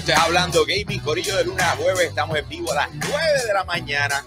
[0.00, 2.08] Estoy hablando gaming, corillo de lunes a jueves.
[2.08, 4.24] Estamos en vivo a las 9 de la mañana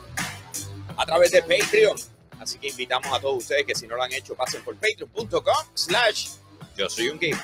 [0.96, 1.98] a través de Patreon.
[2.40, 5.66] Así que invitamos a todos ustedes que si no lo han hecho, pasen por patreon.com
[5.74, 6.28] slash
[6.78, 7.42] yo soy un gamer.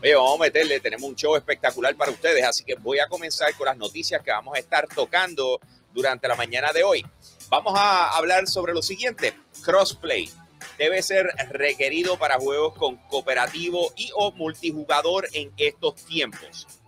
[0.00, 3.54] Oye, vamos a meterle, tenemos un show espectacular para ustedes, así que voy a comenzar
[3.54, 5.60] con las noticias que vamos a estar tocando
[5.92, 7.04] durante la mañana de hoy.
[7.50, 10.30] Vamos a hablar sobre lo siguiente, crossplay.
[10.78, 16.79] Debe ser requerido para juegos con cooperativo y o multijugador en estos tiempos.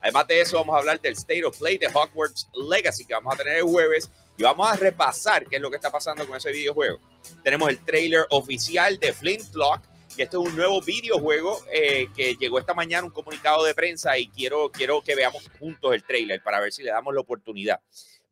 [0.00, 3.34] Además de eso, vamos a hablar del State of Play de Hogwarts Legacy que vamos
[3.34, 6.36] a tener el jueves y vamos a repasar qué es lo que está pasando con
[6.36, 6.98] ese videojuego.
[7.44, 9.82] Tenemos el trailer oficial de Flintlock,
[10.16, 14.16] que este es un nuevo videojuego eh, que llegó esta mañana, un comunicado de prensa
[14.18, 17.80] y quiero, quiero que veamos juntos el trailer para ver si le damos la oportunidad.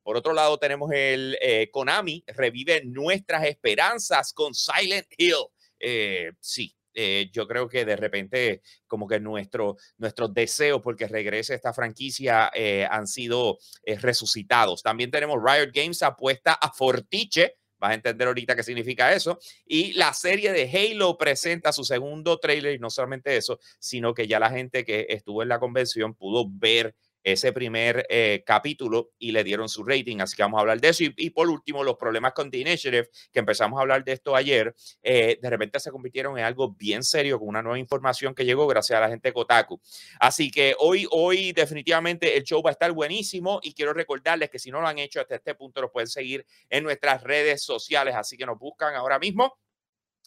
[0.03, 5.35] Por otro lado, tenemos el eh, Konami, revive nuestras esperanzas con Silent Hill.
[5.79, 11.55] Eh, sí, eh, yo creo que de repente como que nuestro, nuestros deseos porque regrese
[11.55, 14.83] esta franquicia eh, han sido eh, resucitados.
[14.83, 17.55] También tenemos Riot Games apuesta a Fortiche.
[17.79, 19.39] Vas a entender ahorita qué significa eso.
[19.65, 24.27] Y la serie de Halo presenta su segundo trailer y no solamente eso, sino que
[24.27, 29.33] ya la gente que estuvo en la convención pudo ver ese primer eh, capítulo y
[29.33, 30.19] le dieron su rating.
[30.21, 31.05] Así que vamos a hablar de eso.
[31.05, 34.75] Y, por último, los problemas con The Initiative, que empezamos a hablar de esto ayer,
[35.03, 38.67] eh, de repente se convirtieron en algo bien serio con una nueva información que llegó
[38.67, 39.81] gracias a la gente de Kotaku.
[40.21, 44.59] Así que hoy, hoy definitivamente el show va a estar buenísimo y quiero recordarles que
[44.59, 48.15] si no lo han hecho hasta este punto, los pueden seguir en nuestras redes sociales.
[48.15, 49.59] Así que nos buscan ahora mismo.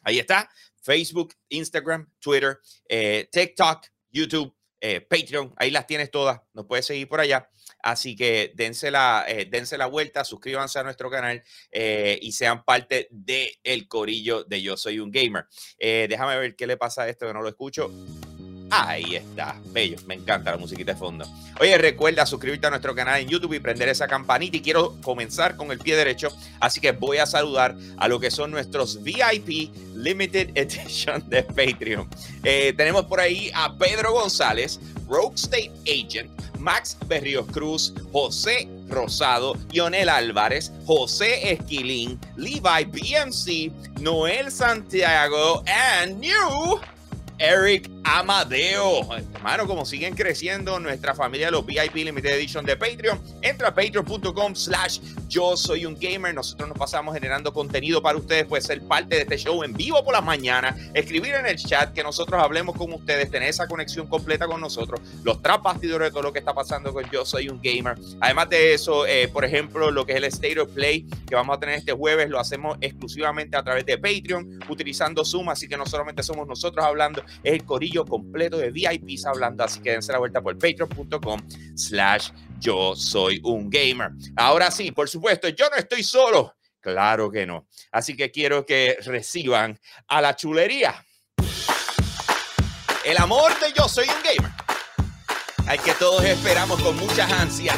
[0.03, 0.49] Ahí está,
[0.81, 2.59] Facebook, Instagram, Twitter,
[2.89, 7.49] eh, TikTok, YouTube eh, Patreon, ahí las tienes todas, nos puedes seguir por allá.
[7.83, 12.63] Así que dense la, eh, dense la vuelta, suscríbanse a nuestro canal eh, y sean
[12.63, 15.45] parte del el corillo de Yo Soy un Gamer.
[15.79, 17.91] Déjame ver qué le pasa a esto que no lo escucho.
[18.71, 21.25] Ahí está, bello, me encanta la musiquita de fondo.
[21.59, 24.55] Oye, recuerda suscribirte a nuestro canal en YouTube y prender esa campanita.
[24.55, 26.29] Y quiero comenzar con el pie derecho,
[26.61, 32.07] así que voy a saludar a lo que son nuestros VIP Limited Edition de Patreon.
[32.43, 34.79] Eh, tenemos por ahí a Pedro González,
[35.09, 44.49] Rogue State Agent, Max Berrios Cruz, José Rosado, Lionel Álvarez, José Esquilín, Levi BMC, Noel
[44.49, 46.79] Santiago, and New.
[47.41, 49.01] Eric Amadeo.
[49.33, 53.73] Hermano, como siguen creciendo nuestra familia de los VIP Limited Edition de Patreon, entra a
[53.73, 56.35] patreon.com slash yo soy un gamer.
[56.35, 60.03] Nosotros nos pasamos generando contenido para ustedes, puede ser parte de este show en vivo
[60.03, 64.07] por las mañanas, escribir en el chat, que nosotros hablemos con ustedes, tener esa conexión
[64.07, 67.49] completa con nosotros, los tras bastidores de todo lo que está pasando con yo soy
[67.49, 67.95] un gamer.
[68.19, 71.57] Además de eso, eh, por ejemplo, lo que es el State of Play que vamos
[71.57, 75.77] a tener este jueves, lo hacemos exclusivamente a través de Patreon, utilizando Zoom, así que
[75.77, 80.11] no solamente somos nosotros hablando, es el corillo completo de VIPs hablando, así que dense
[80.11, 81.39] la vuelta por patreon.com
[81.75, 84.11] slash yo soy un gamer.
[84.35, 86.55] Ahora sí, por supuesto, yo no estoy solo.
[86.79, 87.67] Claro que no.
[87.91, 91.05] Así que quiero que reciban a la chulería.
[93.05, 94.51] El amor de yo soy un gamer.
[95.67, 97.77] Al que todos esperamos con muchas ansias.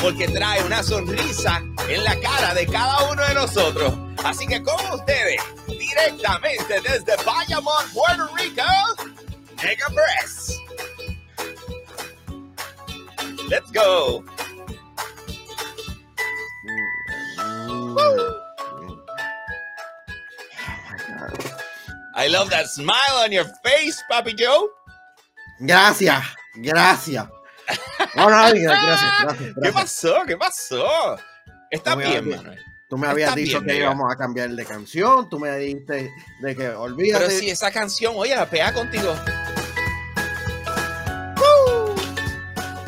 [0.00, 3.94] Porque trae una sonrisa en la cara de cada uno de nosotros.
[4.24, 5.40] Así que con ustedes,
[5.80, 8.62] directamente desde Bayamón, Puerto Rico,
[9.62, 10.58] Mega Press.
[13.48, 14.22] Let's go.
[22.14, 24.68] I love that smile on your face, Papi Joe.
[25.58, 26.22] Gracias,
[26.56, 27.26] gracias.
[28.14, 29.54] No, no, gracias, gracias, gracias.
[29.62, 30.24] ¿Qué pasó?
[30.26, 31.18] ¿Qué pasó?
[31.70, 32.58] Está bien, Manuel.
[32.90, 36.12] Tú me habías Está dicho bien, que íbamos a cambiar de canción, tú me dijiste
[36.40, 37.24] de que olvídate.
[37.24, 39.14] Pero si esa canción, oye, la pega contigo.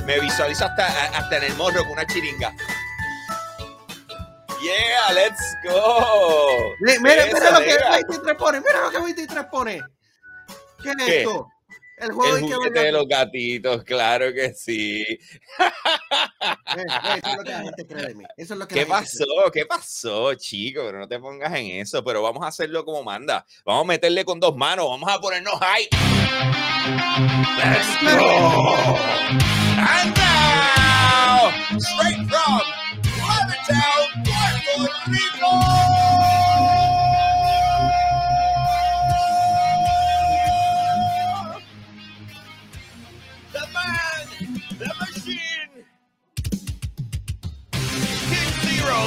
[0.04, 2.52] Me visualizo hasta, hasta en el morro con una chiringa.
[4.60, 6.46] Yeah, let's go.
[6.80, 7.90] Mi- Mira, Eso, mira lo que nega.
[7.90, 9.82] 23 pone, mira lo que 23 pone.
[10.82, 11.18] ¿Qué es ¿Qué?
[11.22, 11.48] esto?
[12.02, 15.02] El juego El juguete de los gatitos, claro que sí.
[16.74, 18.24] Eso es lo que la gente cree de mí.
[18.36, 19.00] Eso es lo que ¿Qué gente cree.
[19.00, 19.50] pasó?
[19.52, 20.82] ¿Qué pasó, chico?
[20.84, 23.46] Pero no te pongas en eso, pero vamos a hacerlo como manda.
[23.64, 25.88] Vamos a meterle con dos manos, vamos a ponernos high.
[27.58, 28.96] Let's go.
[29.78, 32.62] And now, straight from
[33.22, 36.31] Levittown, Puerto Rico.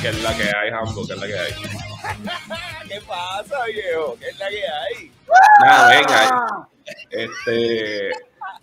[0.00, 1.04] ¿Qué es la que hay, Humble?
[1.06, 1.52] ¿Qué es la que hay?
[2.88, 4.16] ¿Qué pasa, viejo?
[4.20, 5.12] ¿Qué es la que hay?
[5.60, 6.68] Nada, venga.
[7.10, 8.10] Este,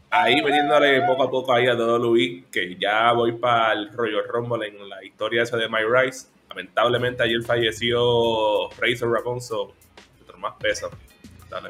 [0.09, 4.23] ahí metiéndole poco a poco ahí a todo Luis, que ya voy para el rollo
[4.23, 6.27] Rumble en la historia esa de My Rice.
[6.49, 9.73] Lamentablemente ayer falleció Razor Raponso,
[10.21, 10.89] otro más peso.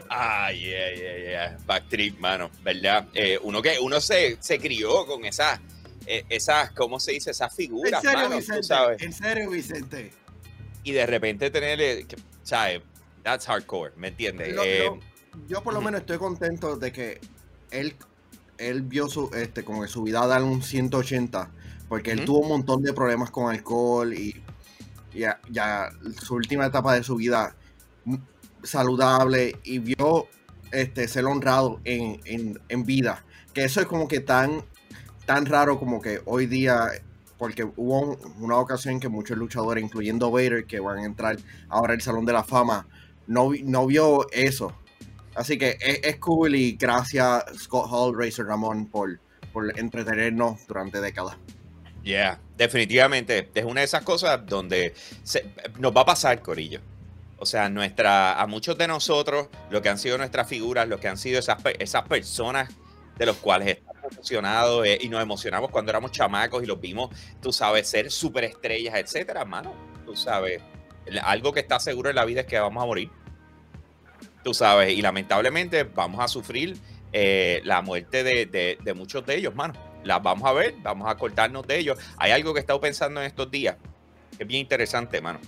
[0.09, 1.57] Ah, yeah, yeah, yeah.
[1.65, 3.05] Backtrip, mano, ¿verdad?
[3.13, 5.61] Eh, uno que uno se, se crió con esa
[6.07, 7.31] esas, ¿cómo se dice?
[7.31, 8.63] Esas En figuras, serio, mano, tú Vicente.
[8.63, 9.02] sabes.
[9.02, 10.12] En serio, Vicente.
[10.84, 12.06] Y de repente tener,
[12.44, 12.81] ¿sabes?
[13.24, 14.54] That's hardcore, ¿me entiendes?
[14.54, 15.00] Lo- Eh, lo-
[15.48, 17.19] yo por lo menos estoy contento de que
[17.72, 17.96] él,
[18.57, 21.50] él vio su, este, como que su vida dar un 180,
[21.90, 24.42] porque él tuvo un montón de problemas con alcohol y
[25.13, 25.90] ya, ya
[26.24, 27.56] su última etapa de su vida
[28.06, 28.16] mm,
[28.63, 30.28] saludable y vio
[30.72, 33.24] este, ser honrado en, en, en vida.
[33.54, 34.63] Que eso es como que tan,
[35.25, 36.89] tan raro como que hoy día,
[37.38, 41.38] porque hubo un- una ocasión que muchos luchadores, incluyendo Vader, que van a entrar
[41.69, 42.88] ahora al Salón de la Fama,
[43.27, 44.74] no, no vio eso.
[45.36, 49.19] Así que es, es cool y gracias Scott Hall, Razor Ramón por,
[49.51, 51.36] por entretenernos durante décadas.
[52.04, 53.50] Yeah, definitivamente.
[53.56, 54.94] Es una de esas cosas donde
[55.24, 55.50] se-
[55.80, 56.80] nos va a pasar, Corillo.
[57.38, 61.07] O sea, nuestra, a muchos de nosotros, lo que han sido nuestras figuras, lo que
[61.10, 62.69] han sido esas, esas personas
[63.18, 63.80] de los cuales
[64.12, 67.10] emocionados eh, y nos emocionamos cuando éramos chamacos y los vimos,
[67.42, 69.74] tú sabes, ser superestrellas, etcétera, mano.
[70.06, 70.62] Tú sabes,
[71.24, 73.10] algo que está seguro en la vida es que vamos a morir.
[74.44, 76.78] Tú sabes, y lamentablemente vamos a sufrir
[77.12, 78.46] eh, la muerte de,
[78.84, 79.74] de- muchos de ellos, mano.
[80.04, 81.98] Las vamos a ver, vamos a cortarnos de ellos.
[82.18, 83.78] Hay algo que he estado pensando en estos días,
[84.38, 85.40] que es bien interesante, mano.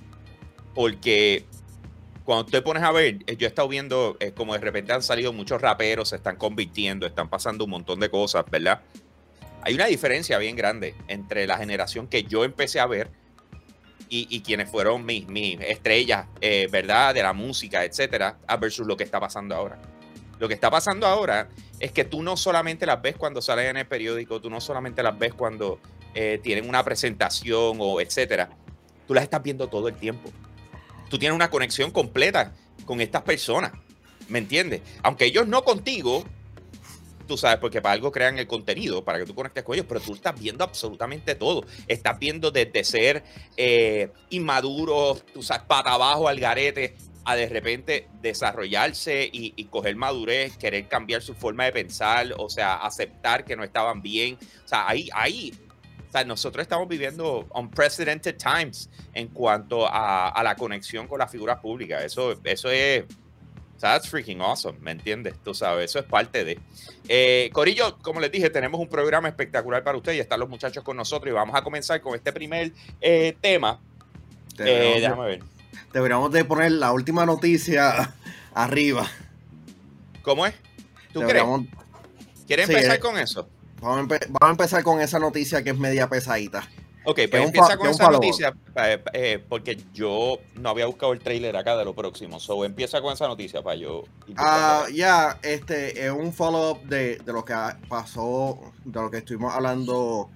[0.74, 1.46] Porque
[2.28, 5.02] cuando te pones a ver, eh, yo he estado viendo eh, como de repente han
[5.02, 8.82] salido muchos raperos, se están convirtiendo, están pasando un montón de cosas, ¿verdad?
[9.62, 13.12] Hay una diferencia bien grande entre la generación que yo empecé a ver
[14.10, 17.14] y, quienes fueron mis, mis estrellas, eh, ¿verdad?
[17.14, 19.80] De la música, etcétera, versus lo que está pasando ahora.
[20.38, 21.48] Lo que está pasando ahora
[21.80, 25.02] es que tú no solamente las ves cuando salen en el periódico, tú no solamente
[25.02, 25.80] las ves cuando
[26.14, 28.50] eh, tienen una presentación o etcétera,
[29.08, 30.30] tú las estás viendo todo el tiempo.
[31.10, 32.54] Tú tienes una conexión completa
[32.86, 33.72] con estas personas,
[34.28, 34.82] ¿me entiendes?
[35.04, 36.24] Aunque ellos no contigo,
[37.28, 40.00] tú sabes, porque para algo crean el contenido, para que tú conectes con ellos, pero
[40.00, 41.66] tú estás viendo absolutamente todo.
[41.88, 43.24] Estás viendo desde ser
[43.56, 46.96] eh, inmaduros, tú sabes, para abajo al garete,
[47.26, 52.50] a de repente desarrollarse y, y coger madurez, querer cambiar su forma de pensar, o
[52.50, 54.38] sea, aceptar que no estaban bien.
[54.64, 55.54] O sea, ahí, ahí,
[56.08, 61.30] o sea, nosotros estamos viviendo unprecedented times en cuanto a, a la conexión con las
[61.32, 62.04] figuras públicas.
[62.04, 63.04] Eso, eso es,
[63.80, 65.36] that's freaking awesome, ¿me entiendes?
[65.44, 66.60] Tú sabes, eso es parte de.
[67.10, 70.84] Eh, Corillo, como les dije, tenemos un programa espectacular para ustedes y están los muchachos
[70.84, 72.72] con nosotros y vamos a comenzar con este primer
[73.02, 73.80] eh, tema.
[74.60, 75.40] Eh, Deberíamos, de- déjame ver.
[75.94, 78.16] deberíamos de poner la última noticia
[78.54, 79.08] arriba.
[80.24, 80.56] ¿Cómo es?
[81.14, 82.46] ¿Tú Deberíamos- crees?
[82.48, 83.00] ¿Quieres Sí, empezar eh.
[83.00, 83.50] con eso?
[83.82, 86.68] Vamos, a vamos a empezar con esa noticia que es media pesadita.
[87.10, 91.20] Ok, es pues empieza con esa noticia, eh, eh, porque yo no había buscado el
[91.20, 92.38] trailer acá de lo próximo.
[92.38, 94.04] So, empieza con esa noticia para yo.
[94.28, 94.88] buscándola.
[94.94, 97.56] ya, este es un follow-up de, de lo que
[97.88, 100.30] pasó, de lo que estuvimos hablando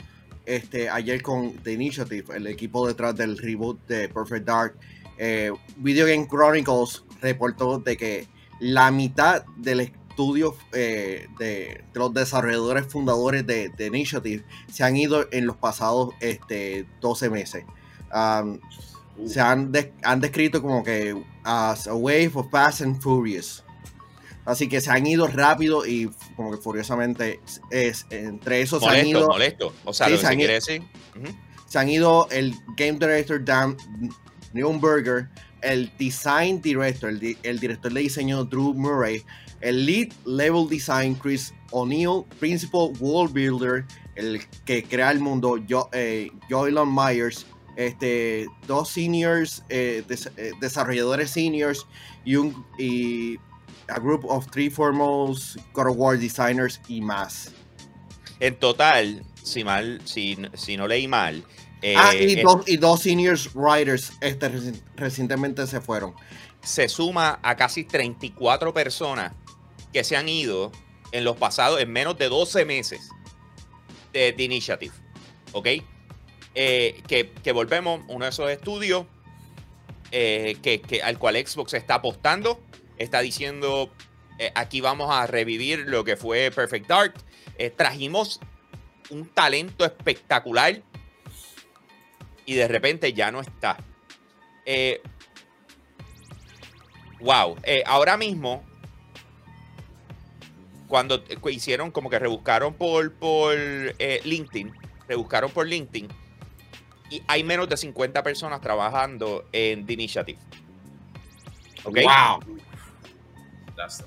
[0.46, 4.76] este, ayer con The Initiative, el equipo detrás del reboot de Perfect Dark.
[5.18, 8.28] Eh, Video Game Chronicles reportó de que
[8.60, 14.96] la mitad del estudio eh, de, de los desarrolladores fundadores de, de Initiative se han
[14.96, 17.66] ido en los pasados este, 12 meses.
[18.14, 18.60] Um,
[19.28, 19.72] se han,
[20.04, 23.64] han descrito como que as a wave of fast and furious.
[24.46, 27.40] Así que se han ido rápido y como que furiosamente
[27.70, 29.72] es, entre esos se han ido, molesto.
[29.86, 30.82] O sea, Sí, lo se que se han quiere ido- decir.
[31.16, 31.38] Ujú.
[31.68, 33.78] se han ido el game director Dan
[34.54, 35.30] Neuenberger,
[35.62, 39.24] el design director, el, di- el director de diseño Drew Murray,
[39.62, 45.90] el lead level design Chris O'Neill, principal world builder, el que crea el mundo Jo-
[45.94, 47.46] eh, Joylon Myers,
[47.78, 51.86] este, dos seniors, eh, des- eh, desarrolladores seniors
[52.26, 53.38] y un y
[53.88, 57.52] a group of three foremost God of War designers y más.
[58.40, 61.44] En total, si mal, si, si no leí mal.
[61.84, 66.14] eh, ah, y dos, y dos seniors writers este, reci- recientemente se fueron.
[66.64, 69.34] se suma a casi 34 personas
[69.94, 70.72] que se han ido
[71.12, 73.10] en los pasados, en menos de 12 meses
[74.14, 74.94] de The Initiative.
[75.54, 75.68] ¿Ok?
[76.56, 79.06] Eh, que, que volvemos, uno de esos estudios
[80.12, 82.60] eh, que, que- al cual Xbox está apostando,
[82.98, 83.90] está diciendo,
[84.40, 87.14] eh, aquí vamos a revivir lo que fue Perfect Dark.
[87.78, 88.40] Trajimos
[89.12, 90.82] un talento espectacular
[92.46, 93.78] y de repente ya no está.
[97.20, 97.58] Wow.
[97.86, 98.64] Ahora mismo,
[100.92, 104.74] cuando hicieron como que rebuscaron por, por eh, LinkedIn,
[105.08, 106.10] rebuscaron por LinkedIn,
[107.10, 110.38] y hay menos de 50 personas trabajando en The Initiative.
[111.86, 112.00] ¿Ok?
[112.04, 112.58] Wow.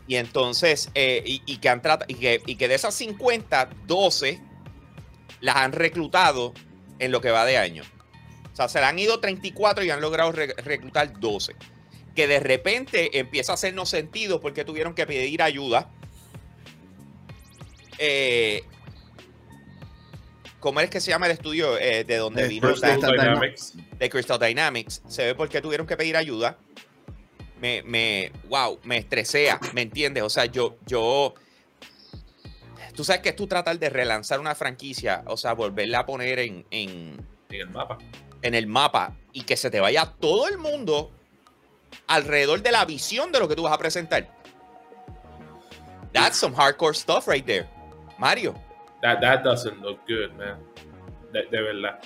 [0.06, 4.38] Y entonces, eh, y, y que han y que, y que de esas 50, 12
[5.40, 6.52] las han reclutado
[6.98, 7.82] en lo que va de año.
[8.52, 11.56] O sea, se le han ido 34 y han logrado re- reclutar 12.
[12.14, 15.90] Que de repente empieza a hacernos sentido porque tuvieron que pedir ayuda.
[18.06, 18.62] Eh,
[20.60, 23.72] ¿Cómo es que se llama el estudio eh, de donde vino Crystal Dynamics.
[23.98, 25.02] de Crystal Dynamics.
[25.08, 26.58] Se ve por qué tuvieron que pedir ayuda.
[27.60, 30.22] Me, me, wow, me estresea, ¿me entiendes?
[30.22, 31.34] O sea, yo, yo,
[32.94, 36.40] tú sabes que es tú tratar de relanzar una franquicia, o sea, volverla a poner
[36.40, 37.98] en, en, en el mapa.
[38.42, 41.10] en el mapa y que se te vaya todo el mundo
[42.06, 44.28] alrededor de la visión de lo que tú vas a presentar.
[46.12, 47.66] That's some hardcore stuff right there.
[48.18, 48.54] Mario.
[49.02, 50.58] That, that doesn't look good, man.
[51.32, 52.00] De, de verdad.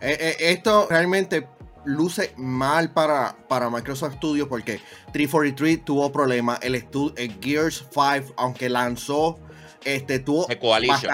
[0.00, 1.48] Eh, eh, esto realmente
[1.84, 4.80] luce mal para, para Microsoft Studios porque
[5.12, 6.58] 343 tuvo problemas.
[6.62, 9.38] El, el Gears 5, aunque lanzó,
[9.84, 11.12] este, tuvo The Coalition.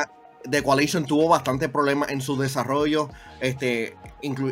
[0.51, 3.97] The Coalition tuvo bastante problemas en su desarrollo, este,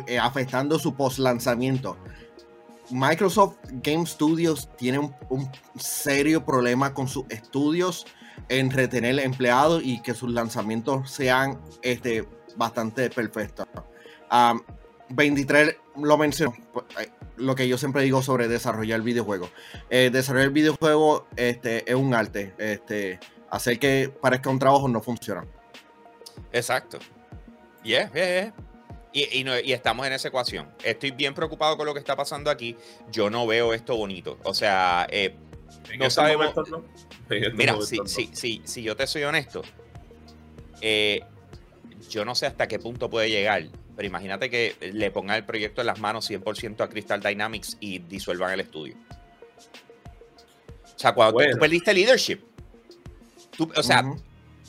[0.07, 1.97] eh, afectando su post lanzamiento.
[2.89, 8.05] Microsoft Game Studios tiene un, un serio problema con sus estudios
[8.51, 12.27] en retener empleados y que sus lanzamientos sean este,
[12.57, 13.65] bastante perfectos.
[14.29, 14.61] Am,
[15.09, 16.53] 23 lo mencionó,
[16.99, 19.49] eh, lo que yo siempre digo sobre desarrollar videojuegos.
[19.89, 22.53] Eh, desarrollar videojuegos este, es un arte.
[22.57, 25.45] Este, hacer que parezca un trabajo no funciona.
[26.51, 26.99] Exacto.
[27.83, 28.53] Yeah, yeah, yeah.
[29.13, 30.69] Y, y no- y estamos en esa ecuación.
[30.83, 32.75] Estoy bien preocupado con lo que está pasando aquí.
[33.11, 34.37] Yo no veo esto bonito.
[34.43, 35.35] O sea, eh,
[35.97, 36.83] No sabemos- momentos no.
[37.53, 38.05] Mira, si, no.
[38.07, 39.61] si, si, si yo te soy honesto,
[40.81, 41.21] eh,
[42.09, 43.63] yo no sé hasta qué punto puede llegar.
[43.95, 47.99] Pero imagínate que le pongan el proyecto en las manos 100% a Crystal Dynamics y
[47.99, 48.95] disuelvan el estudio.
[50.95, 51.53] O sea, cuando tú- Bueno.
[51.53, 52.39] tú perdiste leadership.
[53.57, 54.03] tú- o sea.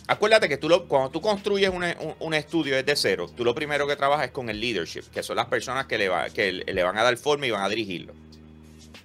[0.09, 3.55] Acuérdate que tú lo, cuando tú construyes un, un- un estudio desde cero, tú lo
[3.55, 6.53] primero que trabajas es con el leadership, que son las personas que le, va- que
[6.53, 8.13] le van a dar forma y van a dirigirlo.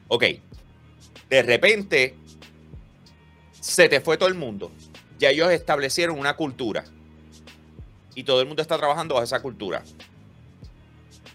[0.08, 0.24] Ok.
[1.30, 2.16] De repente,
[3.60, 4.72] se te fue todo el mundo.
[5.20, 6.84] Ya ellos establecieron una cultura.
[8.16, 9.84] Y todo el mundo está trabajando bajo esa cultura.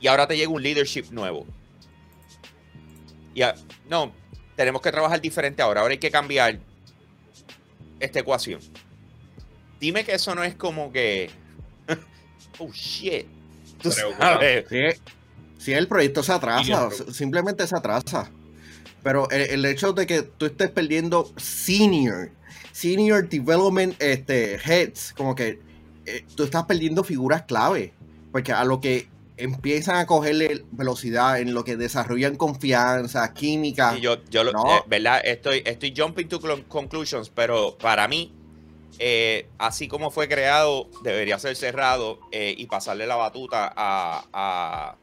[0.00, 1.46] Y ahora te llega un leadership nuevo.
[3.34, 3.54] Y a-
[3.88, 4.12] no,
[4.56, 5.80] tenemos que trabajar diferente ahora.
[5.82, 6.58] Ahora hay que cambiar
[8.00, 8.60] esta ecuación.
[9.78, 11.30] Dime que eso no es como que.
[12.58, 13.26] oh shit.
[13.80, 14.64] Tú sabes.
[15.58, 18.30] Sí, el proyecto se atrasa, simplemente se atrasa.
[19.02, 22.30] Pero el, el hecho de que tú estés perdiendo senior,
[22.72, 25.60] senior development este, heads, como que
[26.06, 27.92] eh, tú estás perdiendo figuras clave.
[28.30, 33.96] Porque a lo que empiezan a cogerle velocidad, en lo que desarrollan confianza, química.
[33.98, 34.64] Y yo, yo lo- No.
[34.76, 35.20] eh, ¿verdad?
[35.24, 38.32] Estoy, estoy jumping to cl- conclusions, pero para mí,
[38.98, 44.96] eh, así como fue creado, debería ser cerrado eh, y pasarle la batuta a, a,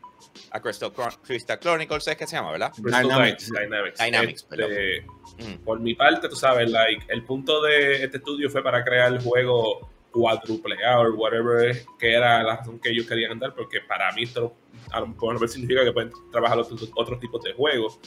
[0.52, 0.92] a Crystal,
[1.24, 2.72] Crystal Chronicles, es que se llama, ¿verdad?
[2.74, 3.50] Crystal Dynamics.
[3.52, 4.00] Dy- Dynamics.
[4.00, 5.06] Dynamics, Este,
[5.40, 5.64] Mm.
[5.64, 9.22] por mi parte, tú sabes, like, el punto de este estudio fue para crear el
[9.22, 14.12] juego cuádruple A o whatever, que era la razón que ellos querían dar, porque para
[14.14, 14.54] mí esto
[14.92, 18.00] a lo mejor significa que pueden trabajar otros, otros tipos de juegos.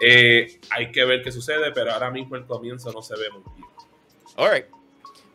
[0.00, 3.42] Eh, hay que ver qué sucede, pero ahora mismo el comienzo no se ve muy
[3.56, 3.68] bien.
[4.36, 4.66] Alright.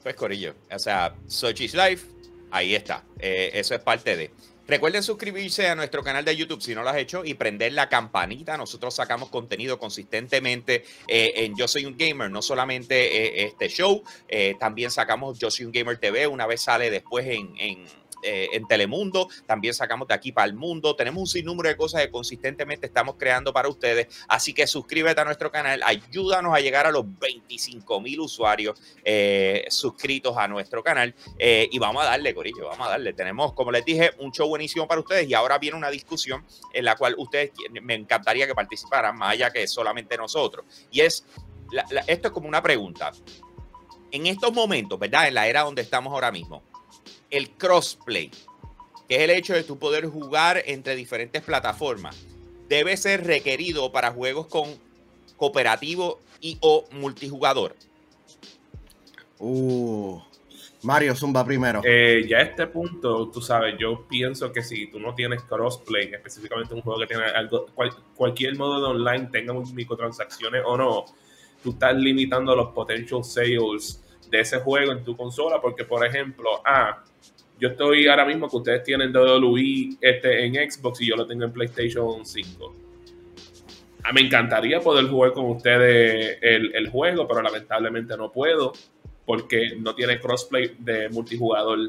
[0.03, 0.55] Pues Corillo.
[0.71, 2.07] O sea, Sochi's Life,
[2.51, 3.03] ahí está.
[3.19, 4.31] Eh, eso es parte de.
[4.67, 7.87] Recuerden suscribirse a nuestro canal de YouTube si no lo has hecho y prender la
[7.87, 8.57] campanita.
[8.57, 14.03] Nosotros sacamos contenido consistentemente eh, en Yo Soy un Gamer, no solamente eh, este show,
[14.27, 17.85] eh, también sacamos Yo Soy un Gamer TV, una vez sale después en, en,
[18.23, 20.95] eh, en Telemundo, también sacamos de aquí para el mundo.
[20.95, 24.07] Tenemos un sinnúmero de cosas que consistentemente estamos creando para ustedes.
[24.27, 29.65] Así que suscríbete a nuestro canal, ayúdanos a llegar a los 25 mil usuarios eh,
[29.69, 31.13] suscritos a nuestro canal.
[31.39, 33.13] Eh, y vamos a darle, Corillo, vamos a darle.
[33.13, 36.85] Tenemos, como les dije, un show buenísimo para ustedes y ahora viene una discusión en
[36.85, 40.65] la cual ustedes me encantaría que participaran, más allá que solamente nosotros.
[40.91, 41.25] Y es,
[41.71, 43.11] la- la- esto es como una pregunta.
[44.11, 45.27] En estos momentos, ¿verdad?
[45.27, 46.63] En la era donde estamos ahora mismo,
[47.29, 48.31] el crossplay,
[49.07, 52.25] que es el hecho de tú poder jugar entre diferentes plataformas,
[52.67, 54.69] debe ser requerido para juegos con
[55.37, 57.75] cooperativo y o multijugador.
[59.39, 60.19] Uh,
[60.83, 61.81] Mario Zumba primero.
[61.83, 66.11] Eh, ya a este punto, tú sabes, yo pienso que si tú no tienes crossplay,
[66.13, 71.05] específicamente un juego que tiene algo, cual- cualquier modo de online, tenga microtransacciones o no,
[71.63, 76.61] tú estás limitando los potential sales de ese juego en tu consola, porque por ejemplo,
[76.65, 77.03] ah,
[77.59, 81.45] yo estoy ahora mismo que ustedes tienen WWE este, en Xbox y yo lo tengo
[81.45, 82.73] en PlayStation 5.
[84.03, 88.73] Ah, me encantaría poder jugar con ustedes el, el juego, pero lamentablemente no puedo
[89.25, 91.79] porque no tiene crossplay de multijugador.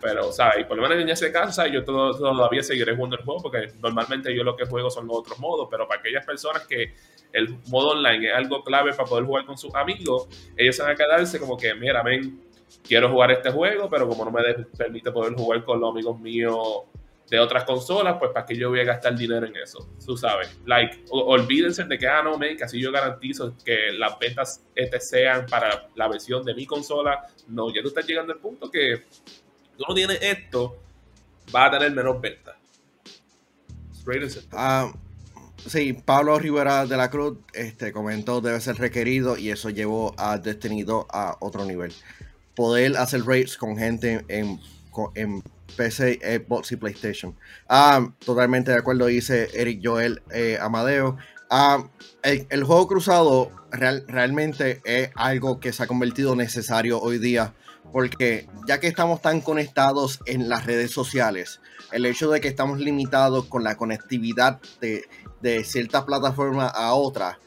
[0.00, 0.60] Pero, ¿sabes?
[0.60, 1.66] Y por lo menos en ese caso.
[1.66, 5.16] Yo todo- todavía seguiré jugando el juego porque normalmente yo lo que juego son los
[5.16, 6.92] otros modos, pero para aquellas personas que
[7.32, 10.94] el modo online es algo clave para poder jugar con sus amigos, ellos van a
[10.94, 12.40] quedarse como que, mira, ven,
[12.86, 14.42] quiero jugar este juego, pero como no me
[14.76, 16.84] permite poder jugar con los amigos míos
[17.28, 20.56] de otras consolas, pues para qué yo voy a gastar dinero en eso, tú sabes.
[20.64, 25.00] Like, olvídense de que, ah, no, men, que así yo garantizo que las ventas este
[25.00, 27.26] sean para la versión de mi consola.
[27.48, 29.02] No, ya tú estás llegando al punto que
[29.76, 30.76] tú no tienes esto,
[31.50, 32.54] vas a tener menos ventas.
[34.52, 34.92] Ah,
[35.66, 40.38] sí, Pablo Rivera de la Cruz este, comentó debe ser requerido y eso llevó a
[40.38, 41.92] Destiny 2 a otro nivel.
[42.56, 44.60] Poder hacer raids con gente en,
[45.14, 45.42] en
[45.76, 47.36] PC, Xbox y PlayStation.
[47.68, 51.16] Ah, totalmente de acuerdo, dice Eric Joel eh, Amadeo.
[51.50, 51.86] Ah,
[52.22, 57.54] el, juego cruzado real- realmente es algo que se ha convertido necesario hoy día
[57.92, 61.60] porque ya que estamos tan conectados en las redes sociales,
[61.92, 65.04] el hecho de que estamos limitados con la conectividad de,
[65.40, 67.38] de cierta plataforma a otra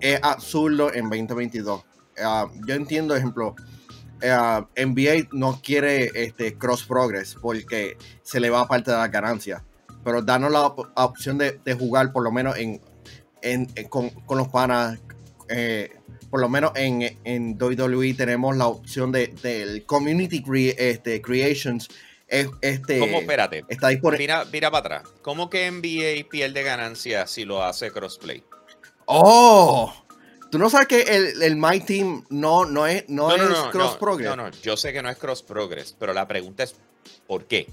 [0.00, 1.84] es absurdo en 2022.
[2.22, 3.54] Ah, yo entiendo, ejemplo,
[4.22, 9.64] ah, NBA no quiere este, cross progress porque se le va parte de la ganancia,
[10.04, 12.80] pero danos la op- opción de, de jugar por lo menos en,
[13.42, 14.98] en- en- con, con los panas.
[15.48, 15.90] eh,
[16.30, 21.88] por lo menos en, en WWE tenemos la opción de, del Community cre- este, Creations.
[22.26, 23.18] Es- Este, ¿Cómo?
[23.20, 23.64] Espérate.
[23.68, 24.24] está disponible.
[24.24, 25.14] Mira, mira para atrás.
[25.22, 28.42] ¿Cómo que NBA pierde ganancia si lo hace crossplay?
[29.06, 29.94] ¡Oh!
[30.56, 33.98] Tú no sabes que el, el My Team no, no es, no es Cross no,
[33.98, 34.30] Progress.
[34.30, 36.74] No, no, yo sé que no es cross progress, pero la pregunta es
[37.26, 37.66] ¿por qué?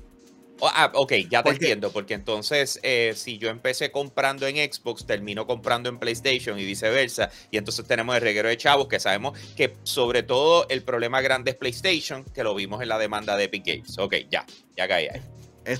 [0.60, 1.65] Oh, ah, ok, ya te ¿Por qué?
[1.67, 6.65] entiendo, porque entonces eh, si yo empecé comprando en Xbox, termino comprando en PlayStation y
[6.65, 11.22] viceversa, y entonces tenemos el reguero de chavos que sabemos que sobre todo el problema
[11.22, 13.98] grande es PlayStation, que lo vimos en la demanda de Epic Games.
[13.98, 15.22] Ok, ya, ya caí ahí.
[15.63, 15.80] Es,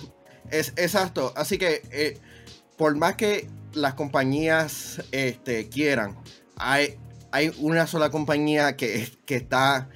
[0.52, 1.34] es exacto.
[1.36, 2.18] Así que eh,
[2.78, 6.18] por más que las compañías este, quieran,
[6.58, 6.98] hay,
[7.60, 9.89] una sola compañía que, está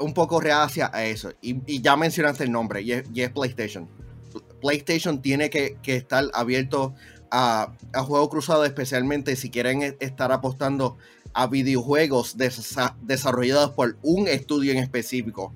[0.00, 1.32] un poco reacia a eso.
[1.40, 3.88] Y, ya mencionaste el nombre, y es, PlayStation.
[4.60, 6.94] PlayStation tiene que, estar abierto
[7.30, 10.96] a, a juego cruzado, especialmente si quieren e- estar apostando
[11.34, 15.54] a videojuegos desa- desarrollados por un estudio en específico.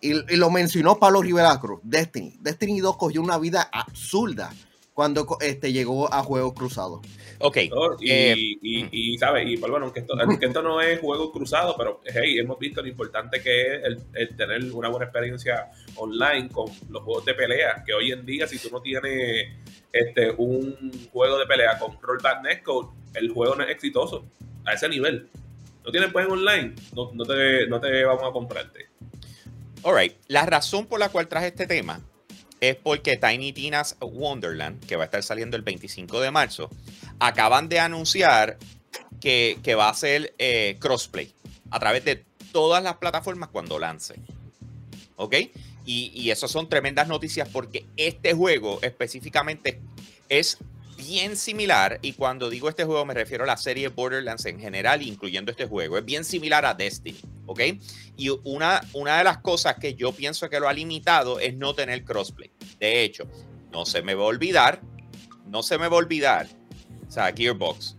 [0.00, 2.36] Y, y lo mencionó Pablo Rivera Cruz, Destiny.
[2.40, 4.52] Destiny 2 cogió una vida absurda
[4.94, 7.00] cuando co- este, llegó a juegos cruzados.
[7.38, 7.96] Ok, ¿no?
[8.00, 9.48] Y, Eh, y, y, ¿sabes?
[9.48, 12.82] Y, pues, bueno, aunque esto, aunque esto no es juego cruzado, pero hey, hemos visto
[12.82, 17.34] lo importante que es el, el tener una buena experiencia online con los juegos de
[17.34, 19.48] pelea, que hoy en día si tú no tienes
[19.92, 24.24] este, un juego de pelea con Rollback Netcode, el juego no es exitoso
[24.64, 25.28] a ese nivel.
[25.84, 28.86] No tienes juego online, no, no, te, no te vamos a comprarte.
[29.82, 32.00] Alright, la razón por la cual traje este tema
[32.62, 36.70] es porque Tiny Tina's Wonderland, que va a estar saliendo el 25 de marzo,
[37.18, 38.56] acaban de anunciar
[39.20, 41.32] que, que va a ser eh, crossplay
[41.72, 44.14] a través de todas las plataformas cuando lance.
[45.16, 45.34] ¿Ok?
[45.84, 49.80] Y, y eso son tremendas noticias porque este juego específicamente
[50.28, 50.58] es
[51.04, 55.02] bien similar, y cuando digo este juego me refiero a la serie Borderlands en general,
[55.02, 57.60] incluyendo este juego, es bien similar a Destiny, ¿ok?
[58.16, 61.74] Y una, una de las cosas que yo pienso que lo ha limitado es no
[61.74, 62.50] tener crossplay.
[62.78, 63.24] De hecho,
[63.72, 64.80] no se me va a olvidar,
[65.46, 66.46] no se me va a olvidar,
[67.06, 67.96] o sea, Gearbox,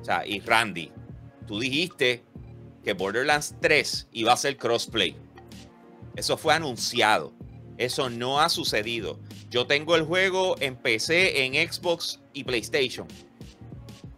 [0.00, 0.90] o sea, y Randy,
[1.46, 2.24] tú dijiste
[2.84, 5.16] que Borderlands 3 iba a ser crossplay.
[6.14, 7.32] Eso fue anunciado.
[7.78, 9.18] Eso no ha sucedido.
[9.56, 13.08] Yo tengo el juego en PC, en Xbox y PlayStation.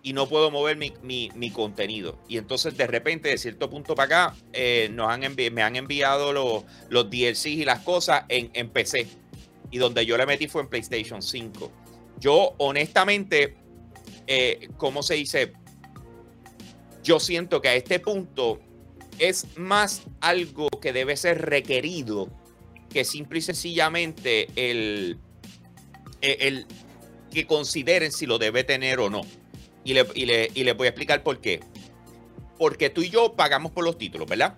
[0.03, 2.19] Y no puedo mover mi, contenido.
[2.27, 5.23] Y entonces de repente, de cierto punto para acá, eh, nos han
[5.53, 9.07] me han enviado los, los DLCs y las cosas en, en PC.
[9.71, 11.71] Y donde yo le metí fue en PlayStation 5.
[12.19, 13.59] Yo honestamente,
[14.27, 15.53] eh, ¿cómo se dice?
[17.05, 18.59] Yo siento que a este punto
[19.21, 22.29] es más algo que debe ser requerido
[22.91, 25.21] que simple y sencillamente el,
[26.21, 26.67] el, el
[27.33, 29.23] que consideren si lo debe tener o no.
[29.85, 31.61] Y le, y, le, y les voy a explicar por qué.
[32.59, 34.55] Porque tú y yo pagamos por los títulos, ¿verdad?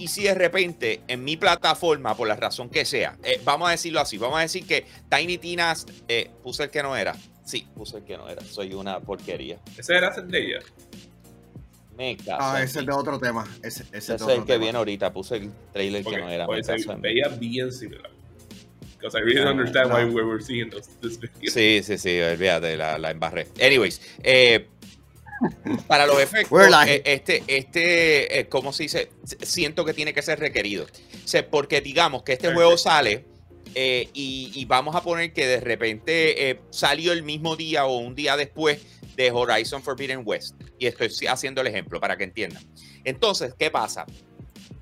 [0.00, 3.70] Y si de repente en mi plataforma, por la razón que sea, eh, vamos a
[3.70, 7.14] decirlo así, vamos a decir que Tiny Tinas eh, puse el que no era.
[7.44, 8.42] Sí, puse el que no era.
[8.44, 9.60] Soy una porquería.
[9.78, 10.58] Ese era Zendaya.
[11.96, 13.44] Me caso Ah, ese es de otro tema.
[13.62, 14.58] Ese, ese es Ese el que tema.
[14.64, 15.12] viene ahorita.
[15.12, 16.46] Puse el trailer que no era.
[16.46, 18.10] pues me caso veía bien similar.
[19.00, 19.94] Because I really No, understand no.
[19.96, 21.50] why we were seeing this, this video.
[21.50, 23.46] Sí, sí, sí, olvídate, la, la embarré.
[23.60, 24.66] Anyways, eh,
[25.86, 29.10] para los efectos, We're like- eh, este, este, eh, ¿cómo se dice?
[29.42, 30.84] Siento que tiene que ser requerido.
[30.84, 32.54] O sea, porque digamos que este Ok.
[32.54, 33.24] juego sale
[33.74, 37.96] eh, y, y vamos a poner que de repente eh, salió el mismo día o
[37.98, 38.82] un día después
[39.16, 40.56] de Horizon Forbidden West.
[40.78, 42.62] Y estoy haciendo el ejemplo para que entiendan.
[43.04, 44.04] Entonces, ¿qué pasa?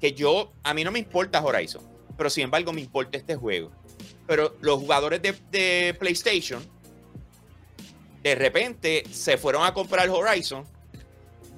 [0.01, 1.83] Que yo, a mí no me importa Horizon,
[2.17, 3.71] pero sin embargo me importa este juego.
[4.29, 6.63] Pero los jugadores de, PlayStation,
[8.23, 10.67] de repente se fueron a comprar Horizon,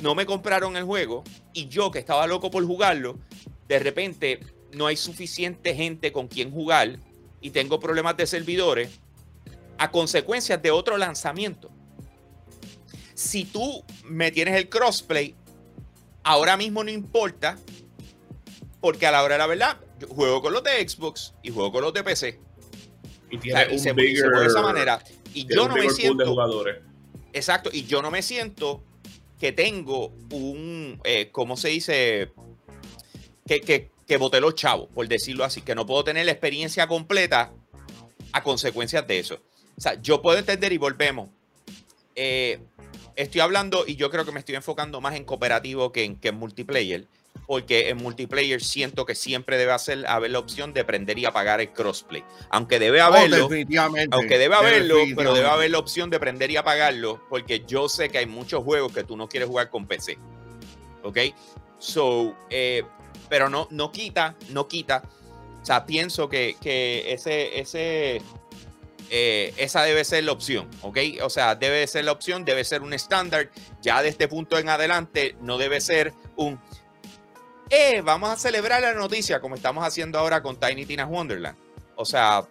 [0.01, 3.19] no me compraron el juego, y yo que estaba loco por jugarlo,
[3.67, 4.39] de repente
[4.73, 7.01] no hay suficiente gente con quien jugar
[7.41, 9.01] y tengo problemas de servidores
[9.77, 11.73] a consecuencias de otro lanzamiento.
[13.15, 15.35] Si tú me tienes el crossplay,
[16.23, 17.59] ahora mismo no importa,
[18.81, 21.83] porque a la hora de la verdad, juego con los de Xbox y juego con
[21.83, 22.50] los de PC.
[23.31, 25.03] Y O tiene sea, y un se, bigger, se de esa manera.
[25.35, 26.27] Y yo un no me de siento.
[26.27, 26.79] jugadores.
[27.33, 28.83] Exacto, y yo no me siento
[29.39, 32.33] que tengo un, eh, ¿cómo se dice?
[33.47, 36.87] Que, que, que boté los chavos, por decirlo así, que no puedo tener la experiencia
[36.87, 37.53] completa
[38.33, 39.41] a consecuencias de eso.
[39.77, 41.31] O sea, yo puedo entender y volvemos.
[42.17, 42.59] Eh,
[43.17, 46.29] estoy hablando y yo creo que me estoy enfocando más en cooperativo que en, que
[46.29, 47.07] en multiplayer,
[47.47, 51.61] porque en multiplayer siento que siempre debe hacer, haber la opción de prender y apagar
[51.61, 52.23] el crossplay.
[52.51, 53.49] Aunque debe Oh, haberlo,
[54.13, 58.09] aunque debe haberlo, pero debe haber la opción de prender y apagarlo, porque yo sé
[58.09, 60.19] que hay muchos juegos que tú no quieres jugar con PC.
[61.03, 61.19] ¿Ok?
[61.79, 62.85] So, eh,
[63.29, 65.03] pero no, no quita, no quita.
[65.61, 68.23] O sea, pienso que, que ese, ese,
[69.11, 70.99] eh, esa debe ser la opción, ¿ok?
[71.23, 73.51] O sea, debe ser la opción, debe ser un estándar.
[73.83, 76.61] Ya de este punto en adelante, no debe ser un.
[77.71, 81.57] Eh, vamos a celebrar la noticia como estamos haciendo ahora con Tiny Tina's Wonderland.
[81.95, 82.43] O sea,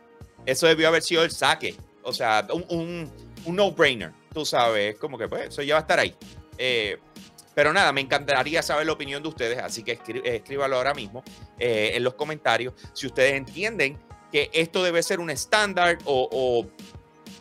[0.45, 1.75] eso debió haber sido el saque.
[2.03, 3.11] O sea, un,
[3.45, 4.13] no-brainer.
[4.33, 6.15] Tú sabes, como que pues eso ya va a estar ahí.
[6.57, 6.97] Eh,
[7.53, 11.23] pero nada, me encantaría saber la opinión de ustedes, así que escríbalo ahora mismo
[11.57, 12.73] eh, en los comentarios.
[12.93, 13.97] Si ustedes entienden
[14.31, 16.67] que esto debe ser un estándar o, o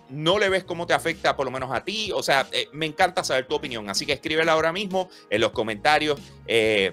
[0.09, 2.11] no le ves cómo te afecta por lo menos a ti.
[2.13, 5.53] O sea, eh, me encanta saber tu opinión, así que escríbela ahora mismo en los
[5.53, 6.19] comentarios.
[6.47, 6.93] eh,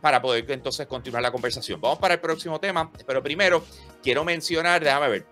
[0.00, 1.80] para poder entonces continuar la conversación.
[1.80, 3.64] Vamos para el próximo tema, pero primero
[4.02, 5.26] quiero mencionar, déjame ver.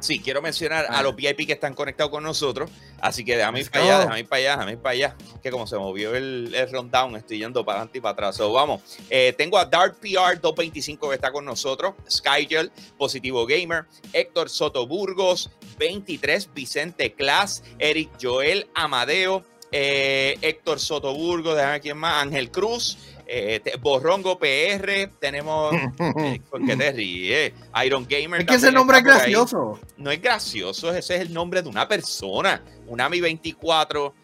[0.00, 1.02] Sí, quiero mencionar a Ah.
[1.02, 2.70] los VIP que están conectados con nosotros.
[3.00, 5.16] Así que déjame ir para allá, déjame ir para allá, déjame ir para allá.
[5.42, 8.36] Que como se movió el, el rundown, estoy yendo para adelante y para atrás.
[8.36, 8.80] So, vamos.
[9.10, 11.94] Eh, tengo a Dark PR 225 que está con nosotros.
[12.08, 21.12] Skygel, Positivo Gamer, Héctor Soto Burgos, 23, Vicente Class, Eric Joel Amadeo, eh, Héctor Soto
[21.12, 25.74] Burgos, déjame quién más, Ángel Cruz, eh, te- Borrongo PR, tenemos.
[25.74, 27.52] eh, ¿Por qué te ríes?
[27.84, 28.40] Iron Gamer.
[28.40, 29.10] Es que ese nombre es ahí.
[29.32, 29.78] gracioso.
[29.98, 32.62] No es gracioso, ese es el nombre de una persona.
[32.86, 34.14] Una Mi 24,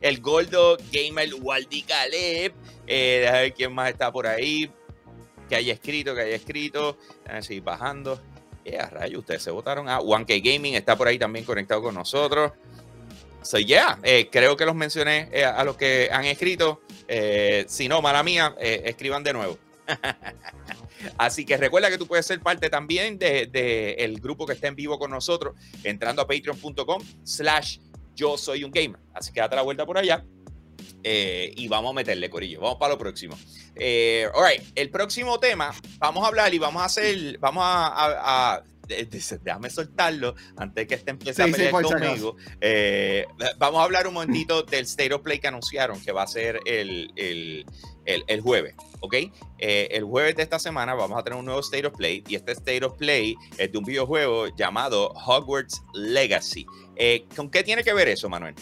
[0.00, 2.54] el Gordo Gamer Waldi Caleb.
[2.86, 4.70] Eh, ver quién más está por ahí.
[5.48, 6.96] Que haya escrito, que haya escrito.
[7.40, 8.20] Seguir bajando.
[8.64, 9.88] Eh, a rayo, ustedes se votaron.
[9.90, 12.52] Ah, 1K Gaming está por ahí también conectado con nosotros.
[13.42, 16.80] So, yeah, eh, creo que los mencioné eh, a los que han escrito.
[17.08, 19.58] Eh, si no, mala mía, eh, escriban de nuevo.
[21.18, 24.68] Así que recuerda que tú puedes ser parte también del de, el grupo que está
[24.68, 27.78] en vivo con nosotros, entrando a patreon.com slash
[28.14, 29.00] yo soy un gamer.
[29.12, 30.24] Así que date la vuelta por allá.
[31.02, 32.60] eh, y vamos a meterle, Corillo.
[32.60, 33.38] Vamos para lo próximo.
[33.76, 38.62] Eh, all right, el próximo tema, vamos a hablar y vamos a hacer, vamos a,
[38.86, 39.04] de-
[39.42, 42.36] déjame soltarlo antes que este empiece a Sí, pelear conmigo.
[42.60, 43.26] Eh,
[43.58, 46.60] vamos a hablar un momentito del State of Play que anunciaron, que va a ser
[46.66, 47.64] el, el,
[48.04, 49.14] el- el jueves, ¿ok?
[49.58, 52.34] Eh, el jueves de esta semana vamos a tener un nuevo State of Play y
[52.34, 56.66] este State of Play es de un videojuego llamado Hogwarts Legacy.
[56.96, 58.54] Eh, ¿Con qué tiene que ver eso, Manuel?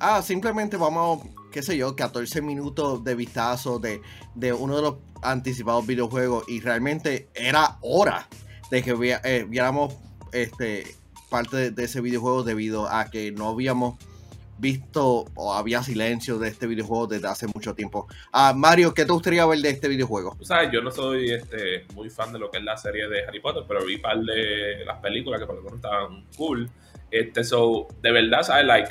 [0.00, 4.00] Ah, simplemente vamos, qué sé yo, 14 minutos de vistazo de,
[4.34, 8.28] de uno de los anticipados videojuegos y realmente era hora
[8.70, 9.94] de que via- eh, viéramos
[10.32, 10.84] este,
[11.30, 13.96] parte de, de ese videojuego debido a que no habíamos
[14.60, 18.08] visto o había silencio de este videojuego desde hace mucho tiempo.
[18.32, 20.34] Ah, Mario, ¿qué te gustaría ver de este videojuego?
[20.36, 23.24] Tú sabes, yo no soy este, muy fan de lo que es la serie de
[23.24, 26.68] Harry Potter, pero vi un par de las películas que por lo menos estaban cool.
[27.10, 28.66] Este, so, de verdad, ¿sabes?
[28.66, 28.90] Like,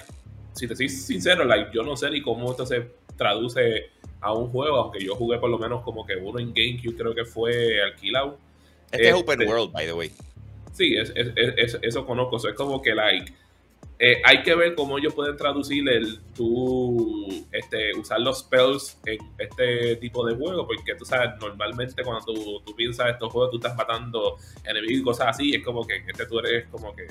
[0.53, 4.49] si te soy sincero, like, yo no sé ni cómo esto se traduce a un
[4.49, 7.81] juego, aunque yo jugué por lo menos como que uno en GameCube, creo que fue
[7.83, 8.37] alquilado.
[8.91, 10.11] Este es Este- Open World, by the way.
[10.73, 12.37] Sí, es, es- es- es- eso conozco.
[12.39, 13.33] So, es como que, like,
[13.99, 19.17] eh, hay que ver cómo ellos pueden traducir el tú este, usar los spells en
[19.39, 23.57] este tipo de juego, porque tú sabes, normalmente cuando tú, tú piensas estos juegos, tú
[23.57, 27.07] estás matando enemigos y cosas así, es como que este tú eres como que.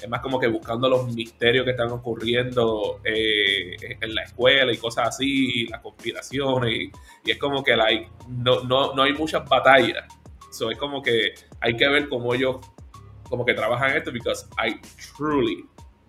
[0.00, 4.76] Es más como que buscando los misterios que están ocurriendo eh, en la escuela y
[4.76, 6.90] cosas así, las conspiraciones,
[7.24, 10.04] y, es como que like, no, no, no hay muchas batallas.
[10.50, 12.56] So, es como que hay que ver cómo ellos
[13.28, 14.80] como que trabajan esto because I
[15.16, 15.64] truly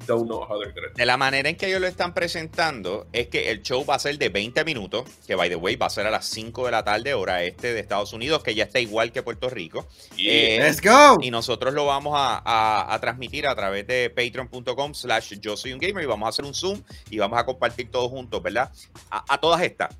[0.07, 3.27] don't know how they're gonna De la manera en que ellos lo están presentando, es
[3.27, 5.89] que el show va a ser de 20 minutos, que by the way va a
[5.89, 8.79] ser a las 5 de la tarde, hora este de Estados Unidos, que ya está
[8.79, 9.87] igual que Puerto Rico.
[10.17, 11.17] Eh, Let's go.
[11.21, 15.73] y nosotros lo vamos a, a- a transmitir a través de patreon.com slash yo soy
[15.73, 18.71] un gamer y vamos a hacer un zoom y vamos a compartir todos juntos, ¿verdad?
[19.09, 19.95] A, a todas estas.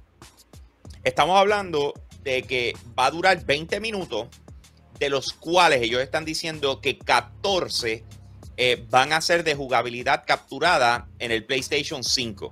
[1.04, 4.28] Estamos hablando de que va a durar 20 minutos,
[5.00, 8.04] de los cuales ellos están diciendo que 14
[8.58, 12.52] eh, van a ser de jugabilidad capturada en el PlayStation 5.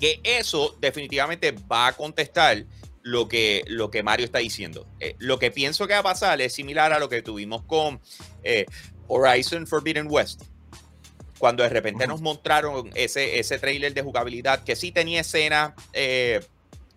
[0.00, 2.64] Que eso definitivamente va a contestar
[3.02, 4.86] lo que, lo que Mario está diciendo.
[5.00, 8.00] Eh, lo que pienso que va a pasar es similar a lo que tuvimos con
[8.42, 8.66] eh,
[9.06, 10.42] Horizon Forbidden West.
[11.38, 15.74] Cuando de repente nos mostraron ese, ese trailer de jugabilidad que sí tenía escenas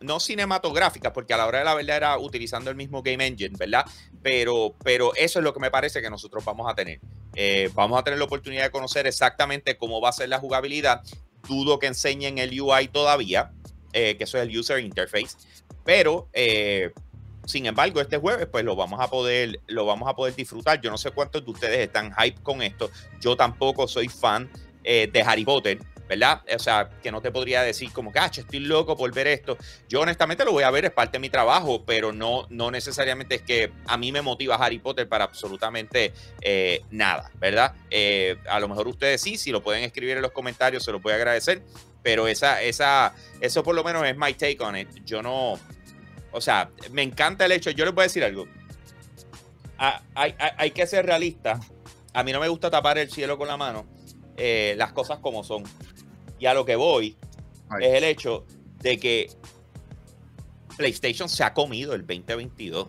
[0.02, 3.56] no cinematográficas, porque a la hora de la verdad era utilizando el mismo Game Engine,
[3.58, 3.86] ¿verdad?
[4.22, 7.00] Pero, pero eso es lo que me parece que nosotros vamos a tener.
[7.36, 11.02] Eh, vamos a tener la oportunidad de conocer exactamente cómo va a ser la jugabilidad.
[11.48, 13.52] Dudo que enseñen el UI todavía,
[13.94, 15.38] eh, que eso es el User Interface,
[15.86, 16.92] pero eh,
[17.46, 20.82] sin embargo, este jueves, pues lo vamos a poder, lo vamos a poder disfrutar.
[20.82, 22.92] Yo no sé cuántos de ustedes están hype con esto.
[23.22, 24.50] Yo tampoco soy fan
[24.84, 25.80] de Harry Potter,
[26.10, 26.42] ¿verdad?
[26.54, 29.58] O sea, que no te podría decir como que, ah, estoy loco por ver esto.
[29.88, 33.36] Yo honestamente lo voy a ver, es parte de mi trabajo, pero no, no necesariamente
[33.36, 37.76] es que a mí me motiva Harry Potter para absolutamente eh, nada, ¿verdad?
[37.92, 41.02] Eh, a lo mejor ustedes sí, si lo pueden escribir en los comentarios, se los
[41.02, 41.62] voy a agradecer.
[42.02, 44.90] Pero esa, esa, eso por lo menos es my take on it.
[45.06, 45.60] Yo no,
[46.32, 47.70] o sea, me encanta el hecho.
[47.72, 48.48] Yo les voy a decir algo.
[49.78, 51.60] Hay, hay- hay que ser realista.
[52.14, 53.86] A mí no me gusta tapar el cielo con la mano.
[54.42, 55.64] eh, las cosas como son.
[56.40, 57.18] Y a lo que voy
[57.70, 57.86] Ay.
[57.86, 58.46] es el hecho
[58.82, 59.30] de que
[60.78, 62.88] PlayStation se ha comido el 2022.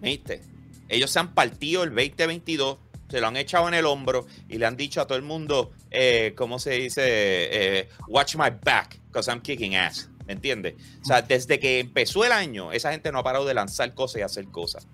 [0.00, 0.42] ¿Viste?
[0.88, 4.66] Ellos se han partido el 2022, se lo han echado en el hombro y le
[4.66, 7.02] han dicho a todo el mundo, eh, ¿cómo se dice?
[7.04, 10.08] Eh, watch my back, because I'm kicking ass.
[10.26, 10.74] ¿Me entiendes?
[11.02, 14.20] O sea, desde que empezó el año, esa gente no ha parado de lanzar cosas
[14.20, 14.86] y hacer cosas.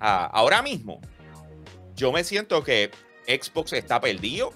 [0.00, 1.00] Ah, ahora mismo,
[1.96, 2.90] yo me siento que
[3.26, 4.52] Xbox está perdido.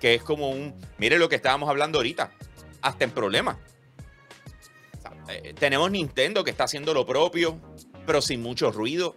[0.00, 0.74] Que es como un.
[0.98, 2.32] Mire lo que estábamos hablando ahorita.
[2.82, 3.56] Hasta en problemas.
[5.02, 7.60] Sea, eh, tenemos Nintendo que está haciendo lo propio,
[8.06, 9.16] pero sin mucho ruido.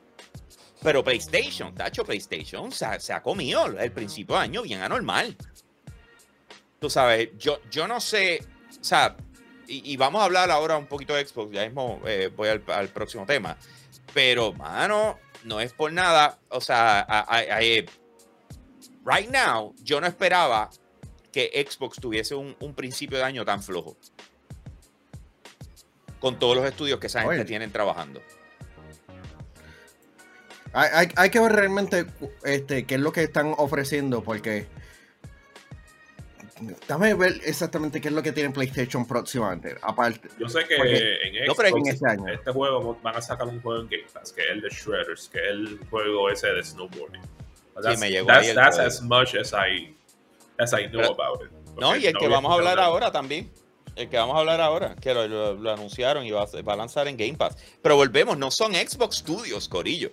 [0.84, 5.38] Pero PlayStation, tacho, PlayStation se ha, se ha comido el principio de año bien anormal.
[6.80, 8.44] Tú sabes, yo, yo no sé,
[8.80, 9.16] o sea,
[9.68, 13.26] y, vamos a hablar ahora un poquito de Xbox, ya mismo eh, voy al, próximo
[13.26, 13.56] tema.
[14.14, 17.86] Pero, mano, no es por nada, o sea, a- a- a- eh,
[19.06, 20.70] right now, yo no esperaba
[21.32, 23.96] que Xbox tuviese un, un principio de año tan flojo.
[26.20, 27.46] Con todos los estudios que esa gente Oye.
[27.46, 28.22] tienen trabajando.
[30.74, 32.06] Hay, hay- hay que ver realmente
[32.44, 34.68] este, qué es lo que están ofreciendo, porque.
[36.88, 39.76] Dame ver exactamente qué es lo que tiene PlayStation próximamente.
[39.82, 40.30] Aparte.
[40.40, 42.28] Yo sé que Porque- en No, Xbox, en este año.
[42.32, 45.28] este juego van a sacar un juego en Game Pass, que es el de Shredders,
[45.30, 47.22] que es el juego ese de snowboarding.
[47.76, 49.96] But Sí, me llegó that's, ahí that's as much as I,
[50.60, 51.52] as I know Pero- about it.
[51.80, 52.88] No, y el que vamos a hablar nada.
[52.88, 53.52] ahora también.
[53.96, 56.74] El que vamos a hablar ahora, que lo, lo- lo anunciaron y va a, va
[56.74, 57.58] a lanzar en Game Pass.
[57.82, 60.12] Pero volvemos, no son Xbox Studios, Corillo.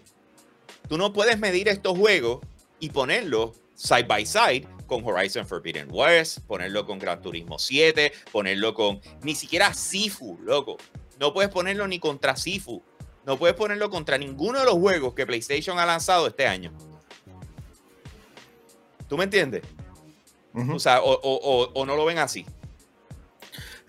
[0.88, 2.40] Tú no puedes medir estos juegos
[2.81, 8.73] y ponerlos side by side con Horizon Forbidden West, ponerlo con Gran Turismo 7, ponerlo
[8.75, 10.77] con ni siquiera Sifu, loco.
[11.21, 12.83] No puedes ponerlo ni contra Sifu.
[13.27, 16.73] No puedes ponerlo contra ninguno de los juegos que PlayStation ha lanzado este año.
[19.09, 19.62] ¿Tú me entiendes?
[20.75, 22.44] O sea, o, o- o- o no lo ven así.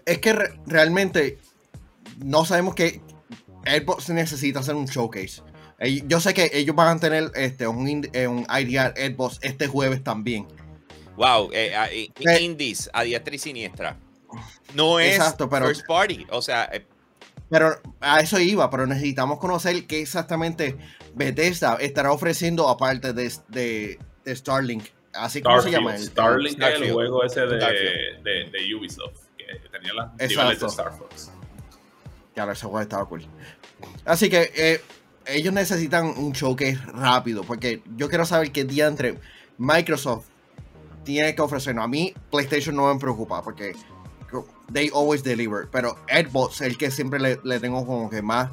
[0.05, 1.37] Es que re- realmente
[2.23, 3.01] no sabemos que
[3.65, 5.41] Xbox necesita hacer un showcase.
[6.07, 10.03] Yo sé que ellos van a tener este, un, eh, un IDR Xbox este jueves
[10.03, 10.45] también.
[11.15, 13.97] Wow, eh, ah, eh, Eh, indies a diestra y siniestra.
[14.73, 16.25] No es Exacto, pero- first party.
[16.31, 16.69] O sea,
[17.49, 20.77] Pero a eso iba, pero necesitamos conocer qué exactamente
[21.15, 24.83] Bethesda estará ofreciendo aparte de, de, de Starlink.
[25.13, 25.95] Así como se llama.
[25.95, 26.93] El- Starlink es el Starfield.
[26.93, 28.23] juego ese de, Starfield.
[28.23, 29.91] de, de Ubisoft, que tenía
[30.27, 30.67] niveles de.
[30.67, 31.31] Star Fox.
[32.35, 33.25] Claro, ese juego estaba cool.
[34.05, 34.81] Así que eh,
[35.25, 39.17] ellos necesitan un showcase rápido, porque yo quiero saber qué día entre
[39.57, 40.25] Microsoft
[41.03, 41.83] tiene que ofrecernos.
[41.83, 43.73] A mí PlayStation no me preocupa, porque
[44.71, 48.51] they always deliver, pero Xbox es el que siempre le, le tengo como que más,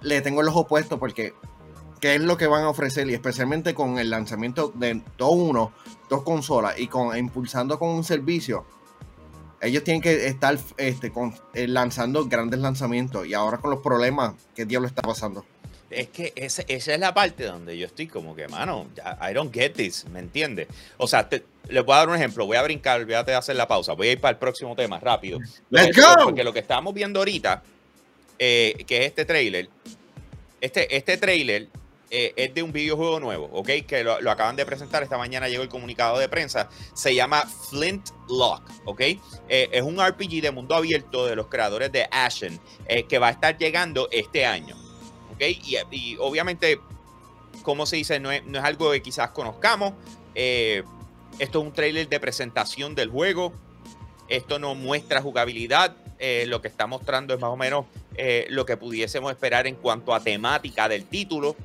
[0.00, 1.34] le tengo los opuestos, porque
[2.00, 5.72] qué es lo que van a ofrecer, y especialmente con el lanzamiento de dos uno,
[6.10, 8.66] dos consolas, y con impulsando con un servicio
[9.60, 14.34] ellos tienen que estar este, con, eh, lanzando grandes lanzamientos y ahora con los problemas,
[14.54, 15.46] ¿qué diablo está pasando?
[15.88, 18.86] Es que esa es la parte donde yo estoy como que, mano,
[19.22, 20.68] I don't get this, ¿me entiendes?
[20.98, 23.56] O sea, te- les voy a dar un ejemplo, voy a brincar, olvídate de hacer
[23.56, 25.38] la pausa, voy a ir para el próximo tema rápido.
[25.70, 26.24] Let's go.
[26.24, 27.62] Porque lo que estamos viendo ahorita,
[28.38, 29.70] eh, que es este trailer,
[30.60, 31.68] este, este trailer
[32.16, 33.68] eh, es de un videojuego nuevo, ¿ok?
[33.88, 38.10] Que lo, acaban de presentar, esta mañana llegó el comunicado de prensa, se llama Flint
[38.28, 39.00] Lock, ¿ok?
[39.00, 43.26] Eh, es un RPG de mundo abierto de los creadores de Ashen, eh, que va
[43.26, 44.76] a estar llegando este año,
[45.32, 45.42] ¿ok?
[45.90, 46.78] Y, obviamente,
[47.62, 49.94] como se dice, no es, algo que quizás conozcamos,
[50.36, 50.84] eh,
[51.40, 53.52] esto es un trailer de presentación del juego,
[54.28, 57.86] esto no muestra jugabilidad, eh, lo que está mostrando es más o menos
[58.50, 61.56] lo que pudiésemos esperar en cuanto a temática del título.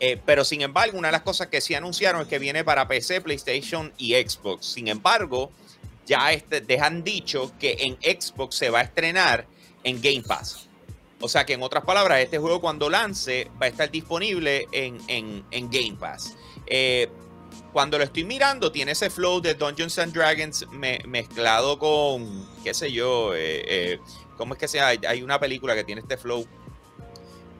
[0.00, 2.86] Eh, pero sin embargo, una de las cosas que sí anunciaron es que viene para
[2.86, 4.66] PC, PlayStation y Xbox.
[4.66, 5.50] Sin embargo,
[6.06, 9.46] ya este, dejan dicho que en Xbox se va a estrenar
[9.84, 10.68] en Game Pass.
[11.20, 14.98] O sea que en otras palabras, este juego cuando lance va a estar disponible en,
[15.08, 16.36] en- en Game Pass.
[16.66, 17.08] Eh,
[17.72, 22.72] cuando lo estoy mirando, tiene ese flow de Dungeons and Dragons me- mezclado con, qué
[22.72, 23.98] sé yo, eh,
[24.36, 24.92] ¿cómo es que se llama?
[25.08, 26.46] Hay, una película que tiene este flow.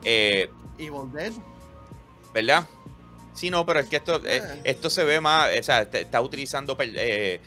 [0.04, 1.32] Evil Dead.
[2.38, 2.66] ¿Verdad?
[3.34, 4.60] Sí, no, pero es que esto, eh, Eh.
[4.64, 7.40] esto se ve más, o sea, te- está utilizando eh,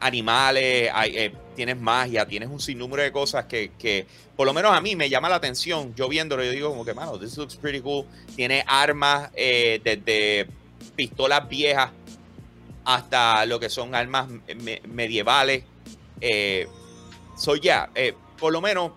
[0.00, 4.06] animales, hay, eh, tienes magia, tienes un sinnúmero de cosas que, que,
[4.36, 5.92] por lo menos a mí me llama la atención.
[5.96, 8.04] Yo viéndolo, yo digo como que, mano, this looks pretty cool.
[8.36, 10.46] Tiene armas eh, desde
[10.96, 11.90] pistolas viejas
[12.84, 15.64] hasta lo que son armas me- medievales.
[16.20, 16.66] Eh,
[17.36, 18.92] so ya, eh, por lo menos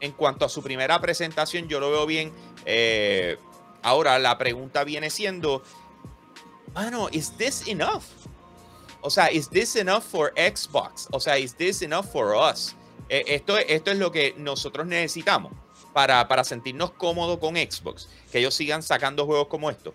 [0.00, 2.32] en cuanto a su primera presentación, yo lo veo bien.
[2.64, 3.36] Eh,
[3.82, 5.62] ahora la pregunta viene siendo,
[6.74, 8.04] mano, ¿is this enough?
[9.00, 11.08] O sea, ¿is this enough for Xbox?
[11.10, 12.74] O sea, ¿is this enough for us?
[13.08, 15.52] Eh, esto, esto es lo que nosotros necesitamos
[15.92, 18.08] para, para sentirnos cómodos con Xbox.
[18.30, 19.92] Que ellos sigan sacando juegos como estos.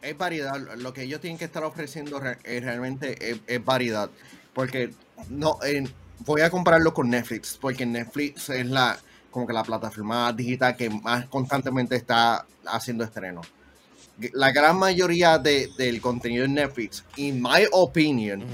[0.00, 0.56] Es variedad.
[0.78, 4.10] Lo que ellos tienen que estar ofreciendo re- eh, realmente es, es variedad.
[4.54, 4.92] Porque
[5.28, 5.58] no
[6.20, 7.58] voy a compararlo con Netflix.
[7.60, 8.98] Porque Netflix es la
[9.34, 13.44] como que la plataforma digital que más constantemente está haciendo estrenos.
[14.32, 18.44] La gran mayoría de- del contenido de Netflix, in my opinion,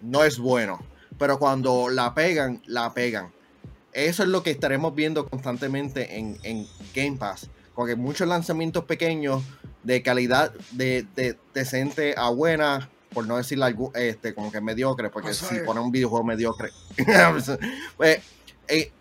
[0.00, 0.80] no es bueno.
[1.18, 3.30] Pero cuando la pegan, la pegan.
[3.92, 7.50] Eso es lo que estaremos viendo constantemente en, en Game Pass.
[7.74, 9.42] Porque muchos lanzamientos pequeños
[9.82, 15.10] de calidad de, de- decente a buena, por no decir algo, este, como que mediocre,
[15.10, 15.60] porque Pues, si eh.
[15.66, 16.70] ponen un videojuego mediocre,
[17.98, 18.22] pues,
[18.68, 18.92] eh,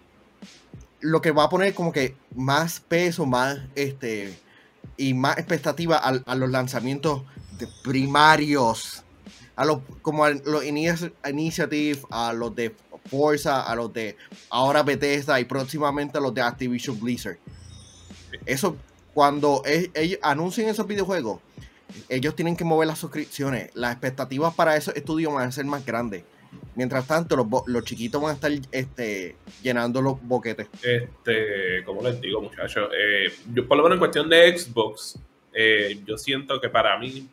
[1.07, 4.37] lo que va a poner como que más peso, más este
[4.97, 7.23] y más expectativa a, los lanzamientos
[7.81, 9.03] primarios,
[9.55, 12.75] a los como a los Initiative, a los de
[13.09, 14.17] Forza, a los de
[14.49, 17.37] ahora Bethesda y próximamente a los de Activision Blizzard.
[18.45, 18.75] Eso
[19.13, 21.39] cuando ellos anuncien esos videojuegos,
[22.09, 23.69] ellos tienen que mover las suscripciones.
[23.75, 26.25] Las expectativas para esos estudios van a ser más grandes.
[26.75, 30.67] Mientras tanto, los, chiquitos van a estar este, llenando los boquetes.
[30.81, 35.19] Este, como les digo, muchachos, eh, yo por lo menos en cuestión de Xbox,
[35.53, 37.27] eh, yo siento que para mí,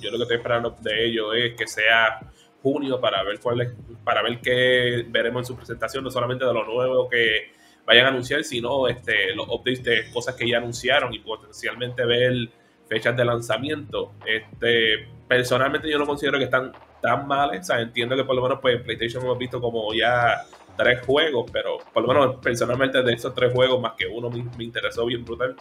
[0.00, 2.20] yo lo que estoy esperando de ellos es que sea
[2.62, 6.64] junio para ver cuál para ver qué veremos en su presentación, no solamente de lo
[6.64, 7.52] nuevo que
[7.84, 12.48] vayan a anunciar, sino este, los updates de cosas que ya anunciaron y potencialmente ver
[12.88, 14.12] fechas de lanzamiento.
[14.26, 18.42] Este, personalmente yo no considero que están tan males, o sea, entiendo que por lo
[18.42, 20.44] menos pues en PlayStation hemos visto como ya
[20.76, 24.44] tres juegos, pero por lo menos personalmente de esos tres juegos, más que uno me,
[24.56, 25.56] me interesó bien brutal,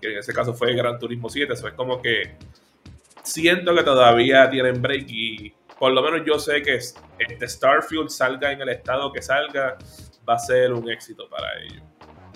[0.00, 2.36] que en ese caso fue Gran Turismo 7, eso es como que
[3.22, 8.50] siento que todavía tienen break y por lo menos yo sé que este Starfield salga
[8.52, 9.76] en el estado que salga,
[10.28, 11.82] va a ser un éxito para ellos.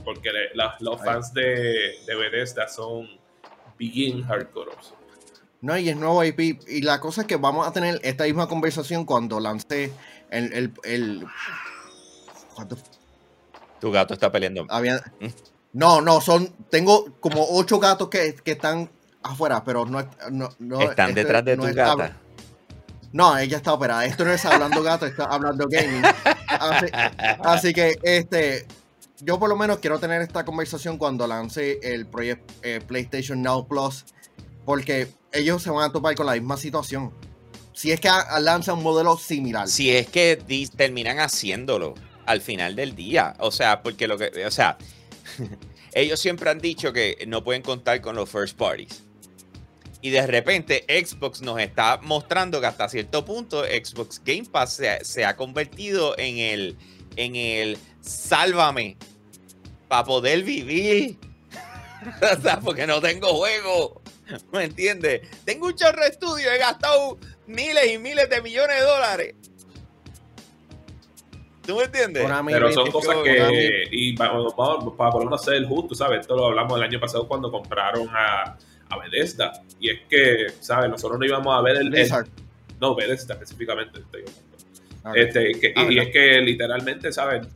[0.04, 3.08] Porque le- la- los fans de, de Bethesda son
[3.78, 4.70] begin hardcore.
[5.62, 6.40] No, y es nuevo IP.
[6.68, 9.92] Y la cosa es que vamos a tener esta misma conversación cuando lancé
[10.30, 10.52] el.
[10.52, 11.26] el, el-
[12.54, 12.76] ¿cuánto
[13.80, 14.66] Tu gato está peleando.
[14.68, 14.96] había?
[15.20, 15.26] ¿Mm?
[15.74, 16.48] No, no, son.
[16.70, 18.90] Tengo como ocho gatos que, que están
[19.22, 20.04] afuera, pero no.
[20.30, 22.16] no, no Están este, detrás de no tu está- gata.
[23.12, 24.04] No, ella está operada.
[24.06, 26.02] Esto no es hablando gato, está hablando gaming.
[26.48, 26.86] Así,
[27.44, 28.66] así que este,
[29.20, 33.68] yo por lo menos quiero tener esta conversación cuando lance el proyecto eh, PlayStation Now
[33.68, 34.06] Plus,
[34.64, 37.12] porque ellos se van a topar con la misma situación.
[37.72, 39.68] Si es que a- lanzan un modelo similar.
[39.68, 40.36] Si es que
[40.76, 41.94] terminan haciéndolo
[42.26, 43.34] al final del día.
[43.38, 44.44] O sea, porque lo que.
[44.46, 44.76] O sea,
[45.94, 49.02] ellos siempre han dicho que no pueden contar con los first parties.
[50.04, 55.04] Y de repente Xbox nos está mostrando que hasta cierto punto Xbox Game Pass se,
[55.04, 56.76] se ha convertido en el,
[57.14, 58.96] en el sálvame
[59.86, 61.18] para poder vivir.
[62.36, 64.01] o sea, porque no tengo juego.
[64.52, 65.22] ¿Me entiendes?
[65.44, 69.34] Tengo un chorro de estudio, he gastado miles y miles de millones de dólares.
[71.66, 72.24] ¿Tú me entiendes?
[72.54, 76.20] Pero son cosas que, y vamos, vamos, para por lo menos ser el justo, ¿sabes?
[76.22, 78.58] Esto lo hablamos el año pasado cuando compraron a,
[78.88, 79.52] a Bethesda.
[79.78, 80.90] Y es que, ¿sabes?
[80.90, 81.94] Nosotros no íbamos a ver el.
[81.94, 82.08] el-
[82.80, 84.00] no, Bethesda específicamente.
[84.00, 84.24] estoy.
[85.14, 87.46] Este, que- Ah, y, y es que literalmente, ¿sabes?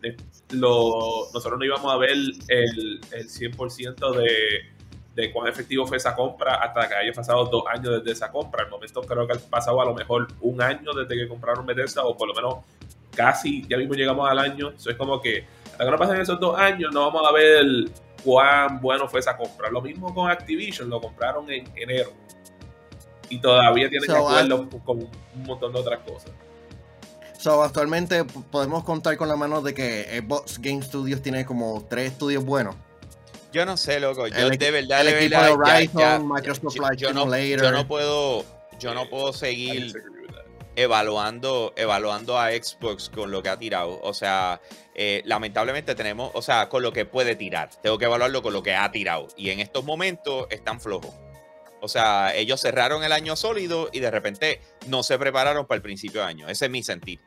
[0.51, 4.71] Lo, nosotros no íbamos a ver el, el 100% de,
[5.17, 8.65] de cuán efectivo fue esa compra hasta que haya pasado dos años desde esa compra.
[8.65, 12.05] Al momento creo que ha pasado a lo mejor un año desde que compraron Bethesda
[12.05, 12.57] o por lo menos
[13.15, 14.73] casi, ya mismo llegamos al año.
[14.77, 17.65] Eso es como que hasta que no pasen esos dos años no vamos a ver
[18.23, 19.71] cuán bueno fue esa compra.
[19.71, 22.11] Lo mismo con Activision, lo compraron en enero.
[23.31, 26.31] Y todavía tienen So, acuerdos con un montón de otras cosas.
[27.39, 32.13] So, actualmente podemos contar con la mano de que Xbox Game Studios tiene como tres
[32.13, 32.77] estudios buenos.
[33.57, 34.27] Yo no sé, loco.
[34.29, 36.99] Yo El de verdad, el de equipo verdad, de ya- Horizon, ya- Microsoft yo- Flight
[37.01, 38.45] yo no, yo no puedo,
[38.79, 39.95] yo no puedo seguir
[40.77, 43.99] evaluando, evaluando a Xbox con lo que ha tirado.
[44.03, 44.61] O sea,
[44.95, 47.71] eh, lamentablemente tenemos, o sea, con lo que puede tirar.
[47.83, 49.29] Tengo que evaluarlo con lo que ha tirado.
[49.39, 51.15] Y en estos momentos están flojos.
[51.81, 55.83] O sea, ellos cerraron el año sólido y de repente no se prepararon para el
[55.83, 56.49] principio de año.
[56.51, 57.21] Ese es mi sentir.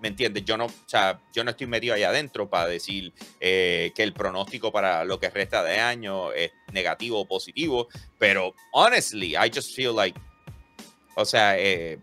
[0.00, 0.44] ¿Me entiendes?
[0.44, 4.12] Yo no, o sea, yo no estoy metido allá adentro para decir eh, que el
[4.12, 7.88] pronóstico para lo que resta de año es negativo o positivo,
[8.18, 10.18] pero honestly, I just feel like,
[11.16, 11.98] o sea, eh,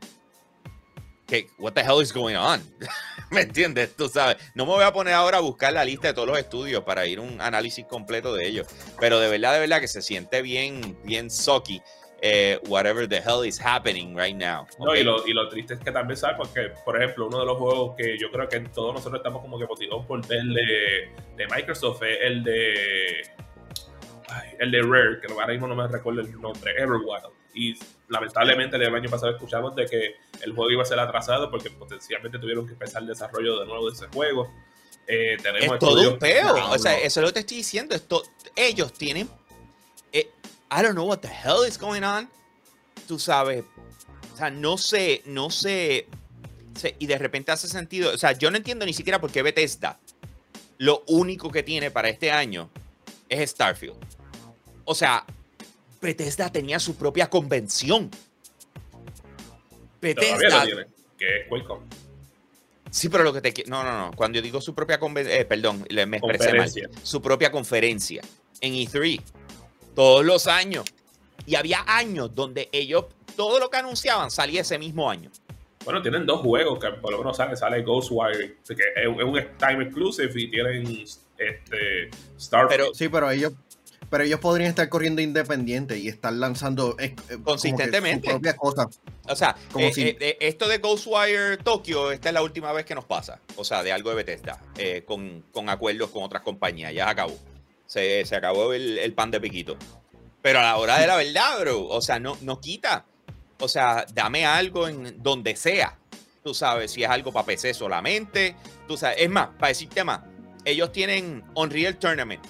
[1.28, 2.62] que, what the hell is going on?
[3.32, 3.96] ¿Me entiendes?
[3.96, 6.38] Tú sabes, no me voy a poner ahora a buscar la lista de todos los
[6.38, 8.68] estudios para ir un análisis completo de ellos,
[9.00, 11.82] pero de verdad, de verdad que se siente bien, bien sucky.
[12.22, 14.68] Eh, whatever the hell is happening right now.
[14.80, 16.38] No, y, lo, y lo triste es que también, ¿sabes?
[16.38, 19.58] Porque, por ejemplo, uno de los juegos que yo creo que todos nosotros estamos como
[19.58, 23.24] que motivados por ver de, de Microsoft es el de.
[24.30, 27.26] ay, el de Rare, que ahora mismo no me recuerdo el nombre, Everwild.
[27.54, 27.76] Y
[28.08, 32.38] lamentablemente el año pasado escuchamos de que el juego iba a ser atrasado porque potencialmente
[32.38, 34.50] tuvieron que empezar el desarrollo de nuevo de ese juego.
[35.08, 36.56] Eh, tenemos Es todo un peo.
[36.56, 36.98] No, o sea, no.
[37.00, 37.96] eso es lo que te estoy diciendo.
[37.96, 38.24] Esto,
[38.56, 39.28] ellos tienen.
[40.72, 42.30] Eh, I don't know what the hell is going on.
[43.08, 43.64] Tú sabes.
[44.34, 46.08] O sea, no sé, no sé.
[46.76, 48.14] sé, Y de repente hace sentido.
[48.14, 50.00] O sea, yo no entiendo ni siquiera por qué Bethesda
[50.78, 52.70] lo único que tiene para este año
[53.30, 53.96] es Starfield.
[54.84, 55.24] O sea,
[56.02, 58.10] Bethesda tenía su propia convención.
[60.02, 61.80] Bethesda lo tienen, que es QuakeCon.
[62.90, 64.12] Sí, pero lo que te No, no, no.
[64.16, 65.46] Cuando yo digo su propia convención.
[65.48, 66.72] perdón, le- me expresé mal.
[67.04, 68.22] Su propia conferencia
[68.60, 69.22] en E3.
[69.96, 70.86] Todos los años.
[71.46, 73.06] Y había años donde ellos.
[73.36, 75.32] Todo lo que anunciaban salía ese mismo año.
[75.86, 79.84] Bueno, tienen dos juegos que por lo menos sale, sale Ghostwire, que es un, time
[79.86, 80.86] exclusive y tienen
[81.38, 82.70] este Starfield.
[82.70, 83.54] Pero- Sí, pero ellos,
[84.10, 88.28] pero ellos podrían estar corriendo independiente y estar lanzando eh, eh, Consistentemente.
[88.28, 88.88] su propia cosa.
[89.28, 92.94] O sea, Como eh, si- esto de Ghostwire Tokyo, esta es la última vez que
[92.94, 93.40] nos pasa.
[93.56, 94.62] O sea, de algo de Bethesda.
[94.78, 96.94] eh, con, con acuerdos con otras compañías.
[96.94, 97.34] Ya acabó.
[97.92, 99.76] Se, se acabó el, el pan de piquito.
[100.42, 101.88] Pero a la hora de la verdad, bro.
[101.88, 103.04] O sea, no, no quita.
[103.60, 105.98] O sea, dame algo en donde sea.
[106.42, 108.56] Tú sabes, si es algo para PC solamente.
[108.88, 110.22] Tú sabes, es más, para decirte más,
[110.64, 112.42] ellos tienen Unreal Tournament.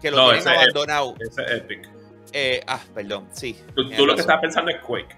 [0.00, 1.14] Que lo No, tienen ese es- abandonado.
[1.20, 1.88] Ese es Epic.
[2.32, 3.56] Eh, ah, perdón, sí.
[3.76, 5.16] Tú, tú lo que estás pensando es Quake.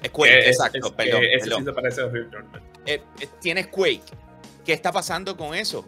[0.00, 1.24] Es Quake, es- exacto, es- perdón.
[1.24, 1.58] ese perdón.
[1.60, 2.64] sí se parece a Real Tournament.
[2.86, 4.02] eh, eh, tienes Quake.
[4.64, 5.84] ¿Qué está pasando con eso?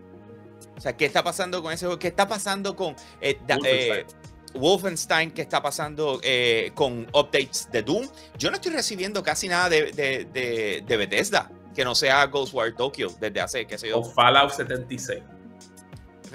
[0.76, 1.98] O sea, ¿qué está pasando con ese juego?
[1.98, 4.06] ¿Qué está pasando con eh, da- eh,
[4.54, 5.30] Wolfenstein?
[5.32, 8.06] ¿Qué está pasando eh, con updates de Doom?
[8.38, 12.72] Yo no estoy recibiendo casi nada de, de, de- de Bethesda que no sea Ghostwire
[12.72, 13.98] Tokyo desde hace, qué sé yo.
[14.00, 15.22] O Fallout 76.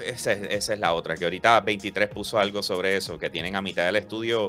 [0.04, 3.54] Esa, es- esa es la otra, que ahorita 23 puso algo sobre eso, que tienen
[3.56, 4.48] a mitad del estudio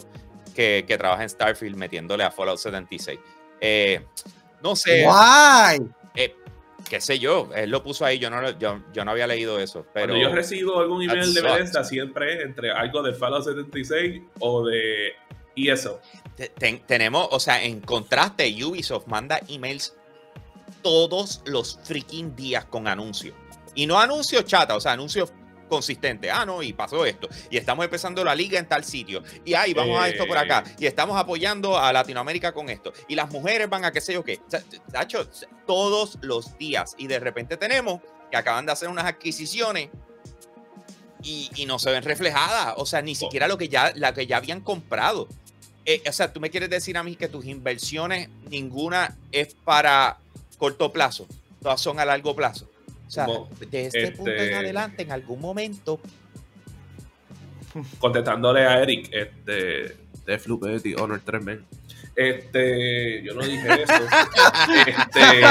[0.56, 3.20] que, que trabaja en Starfield metiéndole a Fallout 76.
[3.60, 4.06] Eh,
[4.62, 5.04] no sé.
[5.04, 5.80] ¡Guay!
[6.90, 9.60] Qué sé yo, él lo puso ahí, yo no, lo- yo, yo no había leído
[9.60, 11.42] eso, pero Cuando yo recibo algún email de.
[11.42, 15.14] Bethesda, siempre es entre algo de Fallout 76 o de
[15.56, 16.00] Y eso.
[16.36, 19.96] Te- ten- tenemos, o sea, en contraste, Ubisoft manda emails
[20.82, 23.36] todos los freaking días con anuncios.
[23.76, 25.32] Y no anuncios chata, o sea, anuncios
[25.68, 26.32] consistentes.
[26.34, 27.28] Ah, no, y pasó esto.
[27.49, 29.24] Y estamos empezando la liga en tal sitio.
[29.45, 30.64] Y ahí vamos a esto por acá.
[30.78, 32.93] Y estamos apoyando a Latinoamérica con esto.
[33.07, 34.39] Y las mujeres van a qué sé yo qué.
[34.91, 35.28] Tacho,
[35.66, 36.95] todos los días.
[36.97, 39.89] Y de repente tenemos que acaban de hacer unas adquisiciones
[41.22, 42.74] y, y no se ven reflejadas.
[42.78, 45.28] O sea, ni siquiera lo que ya, la que ya habían comprado.
[45.86, 50.18] Eh, o sea, tú me quieres decir a mí que tus inversiones, ninguna es para
[50.57, 51.28] corto plazo,
[51.61, 52.70] todas son a largo plazo.
[53.08, 55.99] O sea, Como, de este, punto en este- adelante, en algún momento,
[57.99, 59.97] Contestándole a Eric, este.
[60.26, 61.66] De Flupeti, Honor 3 men.
[62.16, 63.93] Este, yo no dije eso.
[64.86, 65.41] este,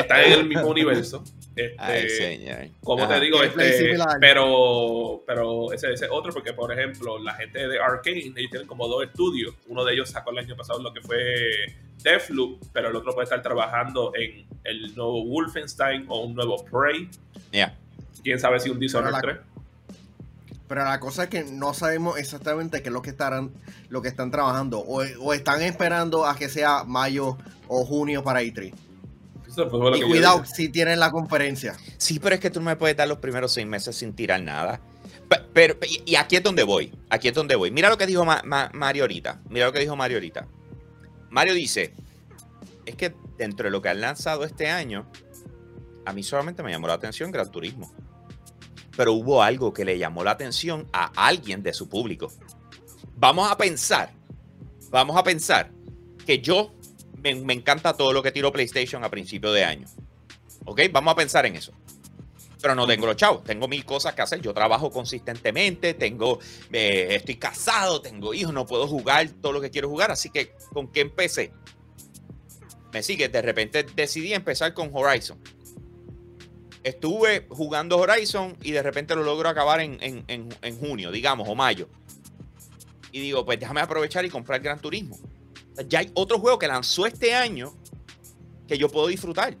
[0.00, 1.22] están en el mismo universo.
[1.54, 2.68] Este, ay, señor.
[2.82, 3.14] como Ajá.
[3.16, 8.18] te digo, este, pero, pero ese, ese otro, porque por ejemplo, la gente de Arkane,
[8.20, 9.54] ellos tienen como dos estudios.
[9.68, 11.18] Uno de ellos sacó el año pasado lo que fue
[12.02, 17.08] Deathloop, pero el otro puede estar trabajando en el nuevo Wolfenstein o un nuevo Prey.
[17.52, 17.76] Ya.
[18.22, 19.46] Quién sabe si un Dishonored Pero 3.
[20.68, 23.50] Pero la cosa es que no sabemos exactamente qué es lo que estarán,
[23.88, 24.78] lo que están trabajando.
[24.78, 27.36] O, o están esperando a que sea mayo
[27.66, 28.72] o junio para E3.
[29.48, 31.76] Eso fue lo Y cuidado si tienen la conferencia.
[31.98, 34.40] Sí, pero es que tú no me puedes dar los primeros seis meses sin tirar
[34.42, 34.80] nada.
[35.28, 36.92] Pe- Pero, y y aquí es donde voy.
[37.08, 37.72] Aquí es donde voy.
[37.72, 39.40] Mira lo que dijo Ma- Ma- Mario ahorita.
[39.48, 40.46] Mira lo que dijo Mario ahorita.
[41.30, 41.94] Mario dice:
[42.84, 45.10] Es que dentro de lo que han lanzado este año,
[46.04, 47.92] a mí solamente me llamó la atención Gran Turismo.
[48.96, 52.30] Pero hubo algo que le llamó la atención a alguien de su público.
[53.16, 54.12] Vamos a pensar,
[54.90, 55.70] vamos a pensar
[56.26, 56.74] que yo
[57.22, 59.86] me, me encanta todo lo que tiró PlayStation a principio de año.
[60.64, 60.82] ¿Ok?
[60.92, 61.72] Vamos a pensar en eso.
[62.62, 64.40] Pero no tengo los chavos, tengo mil cosas que hacer.
[64.42, 66.38] Yo trabajo consistentemente, tengo,
[66.72, 70.10] eh, estoy casado, tengo hijos, no puedo jugar todo lo que quiero jugar.
[70.10, 71.52] Así que, ¿con qué empecé?
[72.92, 75.38] Me sigue, de repente decidí empezar con Horizon.
[76.82, 81.48] Estuve jugando Horizon y de repente lo logro acabar en, en- en- en junio, digamos,
[81.48, 81.88] o mayo.
[83.12, 85.18] Y digo, pues déjame aprovechar y comprar Gran Turismo.
[85.88, 87.74] Ya hay otro juego que lanzó este año
[88.66, 89.56] que yo puedo disfrutar.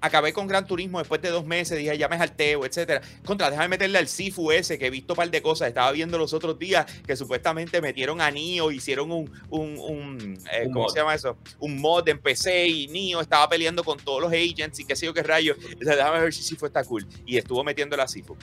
[0.00, 3.00] Acabé con Gran Turismo después de dos meses, dije, ya me jalteo, etcétera.
[3.24, 5.66] Contra, déjame meterle al Sifu ese, que he visto un par de cosas.
[5.68, 10.66] Estaba viendo los otros días que supuestamente metieron a Nio, hicieron un, un, un, eh,
[10.66, 10.92] Un ¿cómo mod.
[10.92, 11.36] se llama eso?
[11.58, 15.06] Un mod en PC y Nio estaba peleando con todos los agents y qué sé
[15.06, 15.56] yo qué rayos.
[15.58, 17.04] O sea, déjame ver si Sifu está cool.
[17.26, 18.36] Y estuvo metiéndole a Sifu.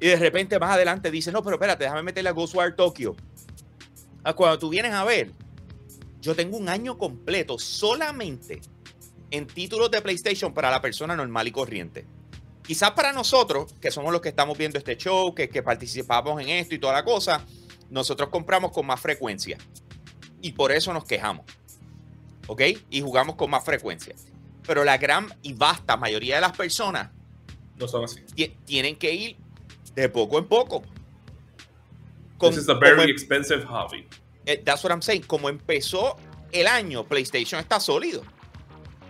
[0.00, 3.14] Y de repente más adelante dice, no, pero espérate, déjame meterle a Ghostwire Tokyo.
[4.24, 5.30] Ah, Cuando tú vienes a ver,
[6.22, 8.60] yo tengo un año completo solamente
[9.30, 12.06] en títulos de PlayStation para la persona normal y corriente.
[12.62, 16.48] Quizás para nosotros, que somos los que estamos viendo este show, que, que participamos en
[16.48, 17.44] esto y toda la cosa,
[17.90, 19.56] nosotros compramos con más frecuencia.
[20.42, 21.46] Y por eso nos quejamos.
[22.48, 22.62] ¿Ok?
[22.90, 24.14] Y jugamos con más frecuencia.
[24.66, 27.10] Pero la gran y vasta mayoría de las personas
[27.76, 28.20] No son así.
[28.34, 29.36] ti- tienen que ir
[29.94, 30.82] de poco en poco.
[32.38, 34.06] Con- This is a very em- expensive hobby.
[34.46, 35.22] eh, that's what I'm saying.
[35.22, 36.16] Como empezó
[36.52, 38.22] el año, PlayStation está sólido.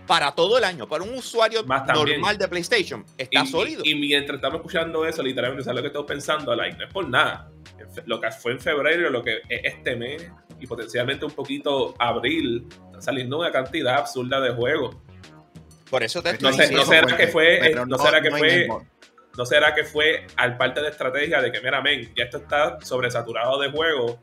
[0.07, 3.81] Para todo el año, para un usuario normal de PlayStation, está y, sólido.
[3.83, 6.55] Y, y mientras estamos escuchando eso, literalmente, ¿sabes lo que estoy pensando?
[6.55, 7.51] Like, no es por nada.
[8.05, 12.65] Lo que fue en febrero, lo que es este mes y potencialmente un poquito abril,
[12.85, 14.95] están saliendo una cantidad absurda de juegos.
[15.89, 18.67] Por eso te No sé- será que fue- Pero no será que fue-.
[19.37, 22.79] ¿No será que fue al parte de estrategia de que, mira, men, ya esto está
[22.81, 24.17] sobresaturado de juegos?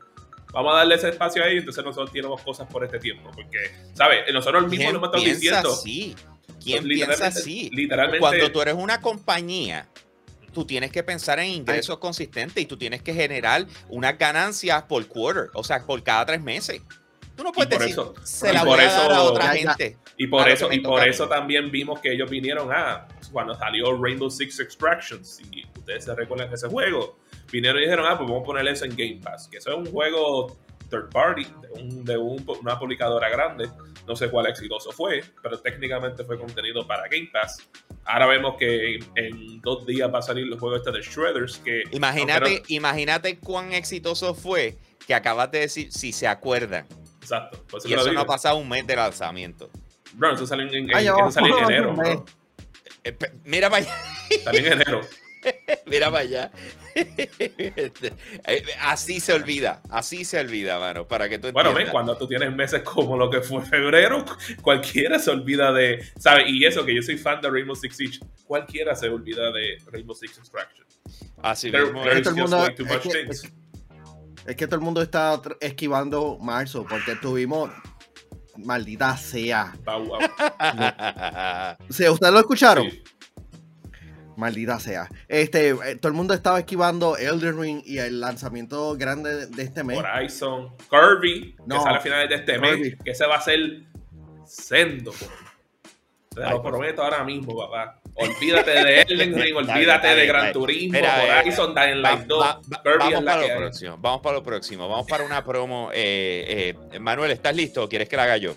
[0.55, 3.29] Vamos a darle ese espacio ahí, entonces nosotros tenemos cosas por este tiempo.
[3.35, 3.59] Porque,
[3.93, 4.21] ¿sabes?
[4.33, 5.71] Nosotros mismos ¿Quién lo hemos estado piensa diciendo.
[5.73, 6.15] así?
[6.63, 7.69] ¿Quién Pues, piensa literalmente- así?
[7.73, 8.19] Literalmente.
[8.19, 9.87] Cuando tú eres una compañía,
[10.53, 15.05] tú tienes que pensar en ingresos consistentes y tú tienes que generar unas ganancias por
[15.07, 16.81] quarter, o sea, por cada tres meses.
[17.35, 19.61] Tú no puedes por decir, eso- se la por voy a dar a otra Ya,
[19.61, 19.73] ya.
[19.73, 19.97] gente.
[20.17, 23.05] Y por eso, y por eso también vimos que ellos vinieron a
[23.35, 25.41] cuando salió Rainbow Six Extractions.
[25.51, 27.17] Y ustedes se recuerdan de ese juego.
[27.51, 29.49] Vinieron y dijeron, ah, pues vamos a poner eso en Game Pass.
[29.49, 30.55] Que eso es un juego
[30.89, 33.67] third party de, un- de un- una publicadora grande.
[34.07, 37.67] No sé cuál exitoso fue, pero técnicamente fue contenido para Game Pass.
[38.05, 41.57] Ahora vemos que en, en dos días va a salir el juego este de Shredders.
[41.57, 46.85] Que Imagínate, imagínate cuán exitoso fue que acabas de decir, si se acuerdan.
[47.19, 47.61] exacto.
[47.69, 49.69] por eso Y eso no ha pasado un mes de lanzamiento.
[50.13, 51.93] Bro, eso salió en, en- Ah, eso salió en enero.
[51.93, 52.25] Bro.
[53.05, 53.95] Eh, Mira para allá,
[54.51, 55.01] en enero.
[55.85, 56.51] mira para allá.
[56.95, 58.13] Este,
[58.47, 62.27] eh, así se olvida, así se olvida, mano, para que tú Bueno, ven, cuando tú
[62.27, 64.25] tienes meses como lo que fue febrero,
[64.63, 66.45] cualquiera se olvida de, ¿sabes?
[66.49, 70.15] Y eso que yo soy fan de Rainbow Six Siege, cualquiera se olvida de Rainbow
[70.15, 70.87] Six Extraction.
[71.43, 72.23] Así There- mismo there es.
[72.23, 73.29] todo mundo- es que-.
[74.47, 77.69] Es que todo el mundo está esquivando marzo porque tuvimos.
[78.57, 79.73] Maldita sea.
[79.83, 80.13] Bow Wow.
[82.13, 82.89] ¿Ustedes lo escucharon?
[82.89, 83.03] Sí.
[84.37, 85.07] Maldita sea.
[85.27, 89.83] Este, eh, todo el mundo estaba esquivando Elden Ring y el lanzamiento grande de este
[89.83, 89.97] mes.
[89.97, 92.81] Horizon, Kirby, No, que sale a finales de este Kirby.
[92.81, 93.59] mes, que ese va a ser
[94.45, 95.11] sendo.
[96.29, 98.01] Te lo prometo ahora mismo, papá.
[98.17, 100.53] Olvídate de Elden Ring, olvídate de Gran.
[100.53, 103.57] Turismo, Mira, eh, Horizon, Dying Light 2, va- va- Kirby vamos para lo hay.
[103.57, 105.89] próximo, vamos para lo próximo, vamos para una promo.
[105.93, 108.55] eh, eh, Manuel, ¿estás listo o quieres que la haga yo?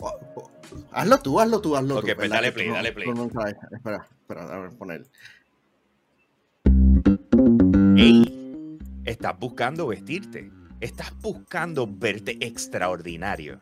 [0.00, 0.50] Oh, oh,
[0.92, 2.06] Hazlo tú, hazlo tú, hazlo Ok, tú.
[2.06, 2.36] pues ¿verdad?
[2.36, 3.08] dale play, dale play.
[3.08, 5.04] Espera, espera, déjame poner.
[7.96, 10.50] Ey, estás buscando vestirte,
[10.80, 13.60] estás buscando verte extraordinario.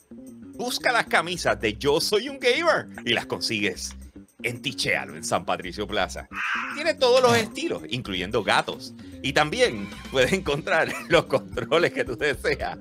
[0.56, 3.94] Busca las camisas de Yo Soy un Gamer y las consigues
[4.42, 6.28] en Tichealo, en San Patricio Plaza.
[6.74, 8.94] Tiene todos los estilos, incluyendo gatos.
[9.22, 12.78] Y también puedes encontrar los controles que tú deseas.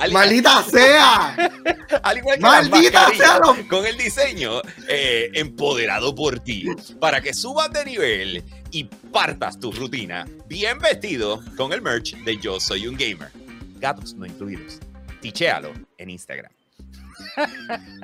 [0.00, 1.34] Al- ¡Maldita sea!
[2.02, 6.66] Al igual que ¡Maldita sea lo- con el diseño eh, empoderado por ti,
[6.98, 8.42] para que subas de nivel
[8.72, 13.30] y partas tu rutina bien vestido con el merch de Yo Soy un Gamer.
[13.78, 14.80] Gatos no incluidos.
[15.20, 16.50] Tichealo en Instagram.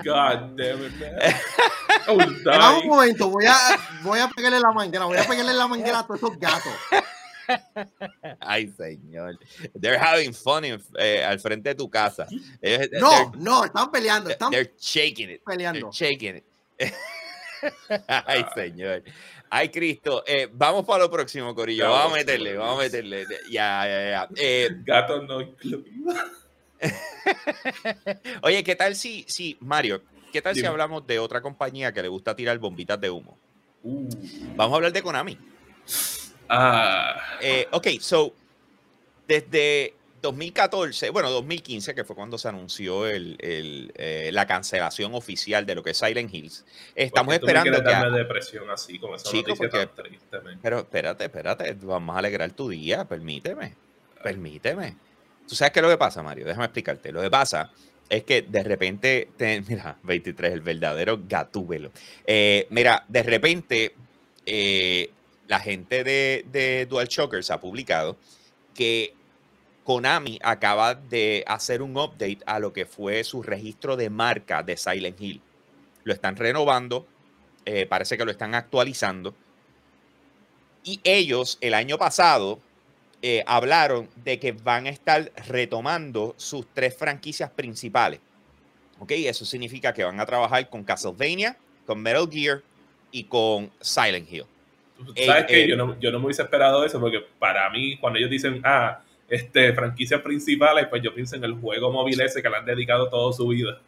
[0.05, 1.35] God damn it, man.
[2.09, 3.55] Oh, Espera un momento, voy a,
[4.03, 6.73] voy a pegarle la manguera, voy a pegarle la manguera a todos esos gatos.
[8.41, 9.39] Ay, señor.
[9.81, 12.27] They're having fun in- eh, al frente de tu casa.
[12.61, 15.43] Eh, No, they're- no, están peleando, están They're shaking it.
[15.45, 15.91] peleando.
[15.91, 16.45] They're shaking it.
[18.09, 19.03] Ay, señor.
[19.49, 20.25] Ay, Cristo.
[20.27, 21.85] Eh, vamos para lo próximo, Corillo.
[21.85, 23.25] Vamos, Vamos a meterle, vamos a meterle.
[23.49, 24.29] Ya, ya, ya.
[24.37, 26.15] Eh, Gato no incluido.
[28.43, 32.09] oye, ¿qué tal si, si, Mario, qué tal si hablamos de otra compañía que le
[32.09, 33.39] gusta tirar bombitas de humo?
[33.83, 34.09] Uh,
[34.57, 35.39] Vamos a hablar de Konami.
[36.49, 38.33] ah, Eh, ok, so,
[39.29, 45.67] desde 2014, bueno, 2015, que fue cuando se anunció el, el, eh, la cancelación oficial
[45.67, 46.65] de lo que es Silent Hills,
[46.95, 47.95] estamos ¿por qué tú me esperando que...
[47.95, 50.39] a- darme depresión así, como esa Chico, noticia porque- tan triste.
[50.63, 53.75] Pero espérate, espérate, vamos a alegrar tu día, permíteme,
[54.23, 54.97] permíteme.
[55.47, 56.47] ¿Tú sabes qué es lo que pasa, Mario?
[56.47, 57.13] Déjame explicarte.
[57.13, 57.71] Lo que pasa
[58.09, 61.93] es que de repente, te- mira, 23, el verdadero gatúbelo.
[62.27, 63.95] Eh, mira, de repente,
[64.45, 65.11] eh,
[65.49, 68.17] la gente de, de Dual Shockers ha publicado
[68.75, 69.15] que
[69.85, 74.77] Konami acaba de hacer un update a lo que fue su registro de marca de
[74.77, 75.41] Silent Hill.
[76.05, 77.07] Lo están renovando,
[77.65, 79.35] eh, parece que lo están actualizando.
[80.85, 82.61] Y ellos el año pasado
[83.23, 88.21] eh, hablaron de que van a estar retomando sus tres franquicias principales.
[88.99, 89.13] ¿Ok?
[89.13, 91.57] Eso significa que van a trabajar con Castlevania,
[91.87, 92.63] con Metal Gear
[93.11, 94.45] y con Silent Hill.
[95.27, 95.65] ¿Sabes qué?
[95.65, 98.61] eh, yo, no, yo no me hubiese esperado eso porque para mí, cuando ellos dicen,
[98.65, 102.65] ah, este, franquicias principales, pues yo pienso en el juego móvil ese que le han
[102.65, 103.81] dedicado toda su vida.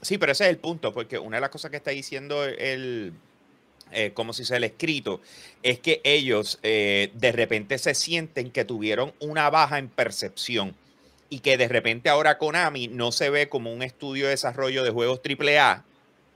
[0.00, 3.12] Sí, pero ese es el punto, porque una de las cosas que está diciendo el,
[3.92, 5.20] eh, como si se le escrito,
[5.62, 10.74] es que ellos eh, de repente se sienten que tuvieron una baja en percepción
[11.30, 14.90] y que de repente ahora Konami no se ve como un estudio de desarrollo de
[14.90, 15.84] juegos AAA,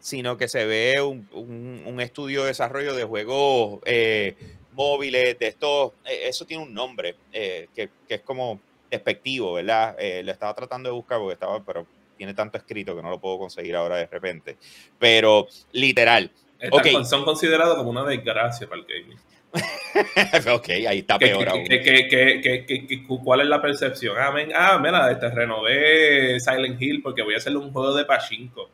[0.01, 4.35] sino que se ve un, un- un estudio de desarrollo de juegos eh,
[4.73, 9.97] móviles, de estos, eh, eso tiene un nombre, eh, que, que es como despectivo, ¿verdad?
[9.99, 11.87] Eh, lo estaba tratando de buscar porque estaba, pero
[12.17, 14.57] tiene tanto escrito que no lo puedo conseguir ahora de repente.
[14.99, 16.31] Pero literal,
[16.71, 19.19] Con- son considerados como una desgracia para el gaming.
[20.55, 21.65] ok, ahí está ¿Qué- peor qué- aún.
[21.65, 24.17] qué- qué- qué- qué- qué- qué- ¿Cuál es la percepción?
[24.19, 28.05] Ah, men, ah, mira, este, renové Silent Hill porque voy a hacerle un juego de
[28.05, 28.69] pachinko.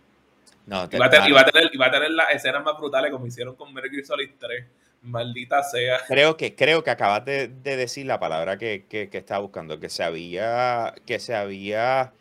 [0.67, 2.11] No, te- Y va, a tener, y, mano, va a tener, y va a tener
[2.11, 4.65] las escenas más brutales como hicieron con Metal Gear Solid 3.
[5.03, 6.01] Maldita sea.
[6.09, 9.79] creo que creo que acabas de, de decir la palabra que, que, que estaba buscando,
[9.79, 12.13] que se había, que se había,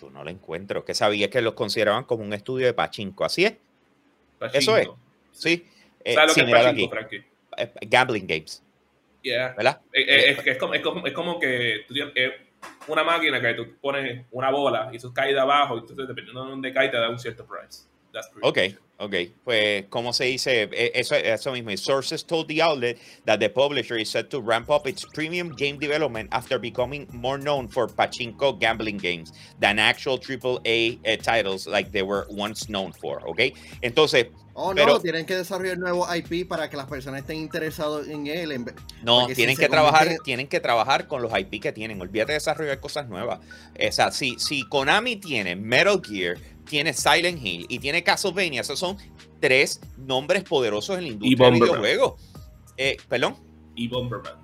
[0.00, 3.46] yo no la encuentro, que sabía que los consideraban como un estudio de pachinko, así
[3.46, 3.54] es,
[4.52, 4.88] Eso es.
[5.32, 5.66] Sí,
[6.04, 7.24] eh, ¿Sabes lo que es pachinko, Frankie?
[7.56, 8.62] eh, gambling games,
[9.22, 9.54] Yeah.
[9.56, 9.80] ¿verdad?
[9.92, 12.12] Eh, eh, es, que es, como, es, como, es como que tú tienes
[12.86, 16.44] una máquina que tú pones una bola y eso cae de abajo, y entonces dependiendo
[16.44, 17.82] de dónde cae te da un cierto price.
[18.12, 18.74] That's Ok, much.
[18.98, 19.14] Ok.
[19.44, 20.68] Pues, ¿cómo se dice?
[20.72, 21.76] E- Eso, eso mismo.
[21.76, 25.78] Sources told the outlet that the publisher is set to ramp up its premium game
[25.78, 31.90] development after becoming more known for pachinko gambling games than actual AAA eh, titles like
[31.92, 33.40] they were once known for, ¿ok?
[33.82, 34.26] Entonces,
[34.60, 38.26] Oh, no, Pero- tienen que desarrollar nuevo IP para que las personas estén interesadas en
[38.26, 38.50] él.
[38.50, 38.66] en
[39.04, 42.00] no, si tienen que trabajar, tienen que trabajar con los IP que tienen.
[42.00, 43.38] Olvídate de desarrollar cosas nuevas.
[43.38, 46.38] O sea, si, si Konami tiene Metal Gear,
[46.68, 48.96] tiene Silent Hill y tiene Castlevania, esos son
[49.40, 51.80] tres nombres poderosos en la industria de Bomberman.
[51.82, 52.22] videojuegos.
[52.76, 53.36] Eh, ¿Perdón?
[53.74, 54.34] Y Bomberman.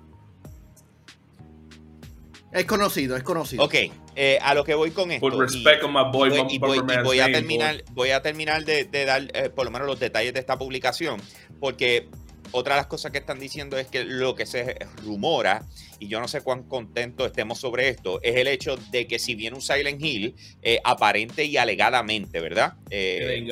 [2.51, 3.63] Es conocido, es conocido.
[3.65, 3.73] Ok,
[4.15, 5.27] eh, a lo que voy con esto.
[5.29, 8.09] Put respect on my boy, voy, Bum- y voy- y Bumperman's voy a terminar, voy
[8.11, 11.21] a terminar de, de dar eh, por lo menos los detalles de esta publicación,
[11.59, 12.07] porque
[12.55, 15.65] otra de las cosas que están diciendo es que lo que se rumora,
[15.99, 19.35] y yo no sé cuán contento estemos sobre esto, es el hecho de que si
[19.35, 22.77] viene un Silent Hill, eh, aparente y alegadamente, ¿verdad?
[22.85, 23.45] It Eh,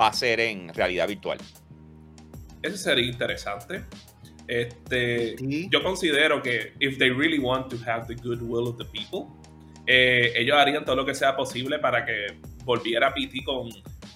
[0.00, 1.38] va a ser en realidad virtual.
[2.62, 3.84] Eso sería interesante.
[4.48, 5.68] Este, Sí.
[5.70, 9.28] Yo considero que if they really want to have the goodwill of the people,
[9.86, 13.68] eh, ellos harían todo lo que sea posible para que volviera PT con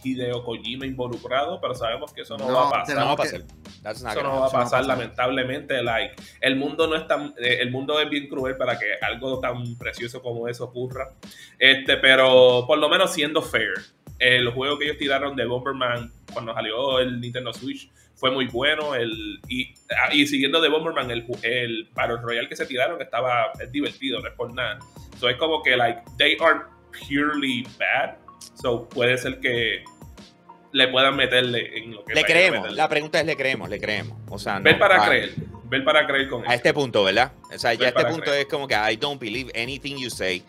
[0.05, 2.97] Hideo Kojima involucrado, pero sabemos que eso no, No, va a pasar.
[2.97, 3.43] No va a pasar.
[3.83, 5.83] That's not Eso no va a pasar, lamentablemente.
[5.83, 9.41] Like, el mundo no es tan, eh, el mundo es bien cruel para que algo
[9.41, 11.13] tan precioso como eso ocurra.
[11.59, 13.73] Este, pero por lo menos siendo fair,
[14.19, 18.95] el juego que ellos tiraron de Bomberman cuando salió el Nintendo Switch fue muy bueno.
[18.95, 19.75] El, y,
[20.13, 24.29] y siguiendo de Bomberman, el, el Battle Royale que se tiraron estaba es divertido, no
[24.29, 24.79] es por nada.
[25.19, 26.61] So es como que, like, they are
[27.07, 28.17] purely bad.
[28.55, 29.85] So puede ser que
[30.75, 32.73] le puedan meterle en lo que Le creemos.
[32.73, 33.69] La pregunta es, ¿le creemos?
[33.71, 34.19] ¿Le creemos?
[34.29, 35.35] O sea, no, Ver para va- creer.
[35.67, 36.55] Ver para creer con A eso.
[36.55, 37.33] este punto, ¿verdad?
[37.55, 38.41] O sea, ya Ver este para punto creer.
[38.41, 40.43] es como que I don't believe anything you say.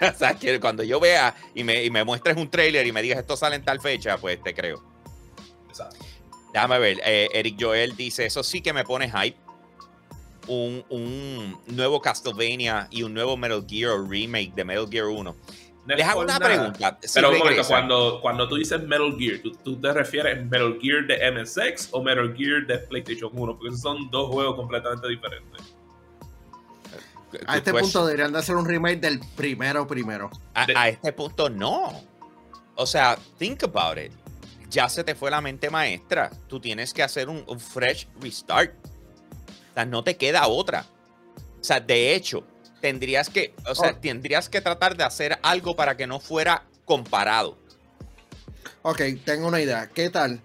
[0.00, 3.02] o sea, que cuando yo vea y me, y me muestres un trailer y me
[3.02, 4.82] digas esto sale en tal fecha, pues te creo.
[5.68, 5.98] Exacto.
[6.54, 7.00] Déjame ver.
[7.04, 9.36] eh, Eric Joel dice: Eso sí que me pone hype.
[10.48, 15.36] Un, un nuevo Castlevania y un nuevo Metal Gear remake de Metal Gear 1.
[15.84, 16.46] No Les hago una nada.
[16.72, 16.98] pregunta.
[17.02, 20.78] Si Pero un momento, cuando, cuando tú dices Metal Gear, ¿tú, tú te refieres Metal
[20.80, 23.58] Gear de MSX o Metal Gear de PlayStation 1?
[23.58, 25.60] Porque son dos juegos completamente diferentes.
[27.46, 30.30] A este punto deberían de hacer un remake del primero primero.
[30.54, 31.92] A, De- a este punto no.
[32.74, 34.12] O sea, think about it.
[34.68, 36.30] Ya se te fue la mente maestra.
[36.46, 38.74] Tú tienes que hacer un, un fresh restart.
[39.70, 40.84] O sea, no te queda otra.
[41.60, 42.44] O sea, de hecho,
[42.82, 44.00] tendrías que, o sea, Oh.
[44.00, 47.56] tendrías que tratar de hacer algo para que no fuera comparado.
[48.82, 49.88] Ok, tengo una idea.
[49.94, 50.40] ¿Qué tal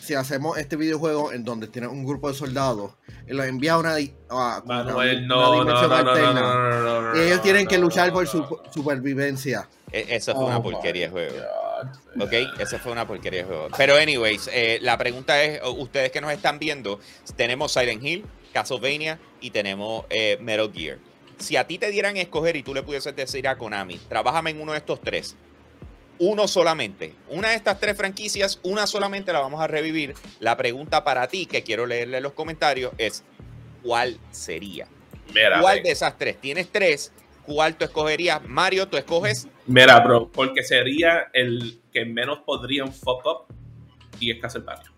[0.00, 2.92] si hacemos este videojuego en donde tienes un grupo de soldados
[3.28, 6.02] y los envía a una, di- a una- Manuel, una no, no, no, dimensión no,
[6.04, 6.40] no, alterna?
[6.40, 9.68] no, no, no, no, y ellos no, tienen que luchar no, por su supervivencia.
[9.92, 11.34] E- Eso fue Oh una my porquería de juego.
[11.36, 12.22] God.
[12.22, 12.32] ¿Ok?
[12.60, 13.68] Esa fue una porquería de juego.
[13.76, 17.00] Pero, anyways, eh, la pregunta es: ustedes que nos están viendo,
[17.36, 20.98] tenemos Silent Hill, Castlevania y tenemos eh, Metal Gear.
[21.40, 24.50] Si a ti te dieran a escoger y tú le pudieses decir a Konami, trabájame
[24.50, 25.36] en uno de estos tres,
[26.18, 30.14] uno solamente, una de estas tres franquicias, una solamente la vamos a revivir.
[30.38, 33.24] La pregunta para ti, que quiero leerle en los comentarios, es:
[33.82, 34.86] ¿cuál sería?
[35.34, 36.38] Mira, ¿Cuál de esas tres?
[36.38, 37.12] Tienes tres.
[37.46, 38.42] ¿Cuál tú escogerías?
[38.46, 43.54] Mario, tú escoges Mira, bro, porque sería el que menos podrían fuck up
[44.18, 44.89] y es Castlevania.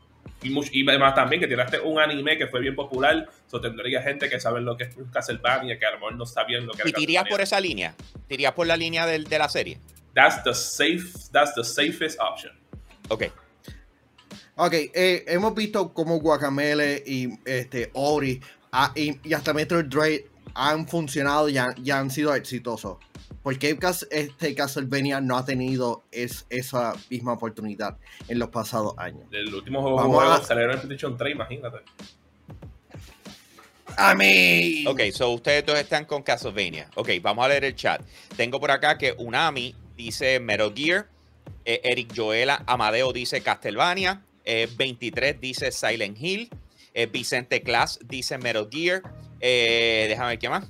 [0.43, 4.03] Y, much- y además también que tiraste un anime que fue bien popular, so tendría
[4.03, 6.72] gente que sabe lo que es Castlevania, que a lo mejor no está bien lo
[6.72, 7.95] que y es te irías por esa línea.
[8.28, 9.78] Te irías por la línea del- de la serie.
[10.14, 12.53] That's the safe, that's the safest option.
[13.09, 13.24] Ok.
[14.57, 18.40] Ok, eh, hemos visto cómo Guacamele y este, Ori
[18.72, 20.20] ah, y, y hasta Metroid Dread
[20.55, 22.99] han funcionado y han, y han sido exitosos.
[23.43, 27.97] ¿Por qué Cas- este Castlevania no ha tenido es, esa misma oportunidad
[28.28, 29.24] en los pasados años?
[29.32, 31.78] El último juego Vamos a- salieron en PlayStation 3, imagínate.
[33.97, 34.84] A mí.
[34.86, 36.88] Ok, so ustedes dos están con Castlevania.
[36.95, 38.01] Ok, vamos a leer el chat.
[38.36, 41.09] Tengo por acá que Unami dice Metal Gear.
[41.64, 44.22] eh, Eric Joela Amadeo dice Castlevania.
[44.45, 46.49] eh, 23 dice Silent Hill.
[46.95, 49.03] eh, Vicente Class dice Metal Gear.
[49.40, 50.64] eh, déjame ver qué más.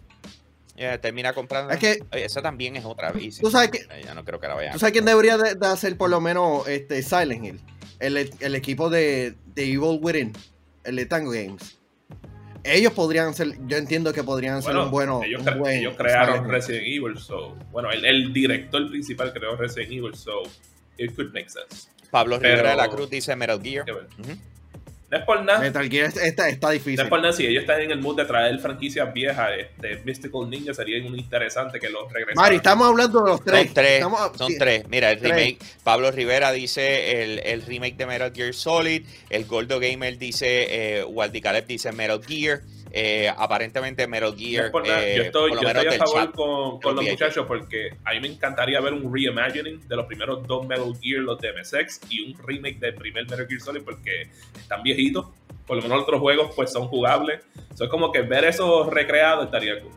[0.76, 1.72] Eh, termina comprando.
[1.72, 3.38] Es que- Oye, esa también es otra vez.
[3.38, 4.72] Tú sabes que- Eh, Ya no creo que la vayan.
[4.72, 7.60] ¿Tú sabes quién debería de, de hacer por lo menos este Silent Hill?
[7.98, 10.32] El, el equipo de, de Evil Within,
[10.84, 11.78] el de Tango Games.
[12.64, 15.20] Ellos podrían ser, yo entiendo que podrían ser Bueno, un bueno.
[15.24, 16.48] ellos, un buen ellos crearon.
[16.48, 17.56] Resident Evil, so.
[17.72, 20.42] Bueno, el, el director principal creó Resident Evil, so.
[20.96, 21.88] It could make sense.
[22.10, 23.84] Pablo pero- Rivera de la Cruz dice Metal Gear.
[23.84, 24.08] Qué bueno.
[25.12, 25.58] No es por nada.
[25.60, 27.00] Metal Gear está, está No difícil.
[27.00, 30.48] es por nada, si ellos están en el mood de traer franquicias viejas, este, Mystical
[30.48, 32.34] Ninja sería muy interesante que los regresaran.
[32.42, 33.64] Mari, estamos hablando de los tres.
[33.66, 34.58] Son tres, Estamos- son sí.
[34.58, 34.88] tres.
[34.88, 35.30] Mira, el Tres.
[35.36, 40.66] remake, Pablo Rivera dice el, el remake de Metal Gear Solid, el Gordo Gamer dice,
[41.00, 42.62] eh, Waldi Caleb dice Metal Gear,
[42.94, 47.46] eh, aparentemente Metal Gear, eh, yo estoy, yo estoy a favor con, con los muchachos
[47.46, 51.40] porque a mí me encantaría ver un reimagining de los primeros dos Metal Gear, los
[51.40, 55.26] de MSX, y un remake del primer Metal Gear Solid porque están viejitos.
[55.66, 57.40] Por lo menos los otros juegos pues son jugables.
[57.74, 59.92] So, es como que ver eso recreado estaría cool.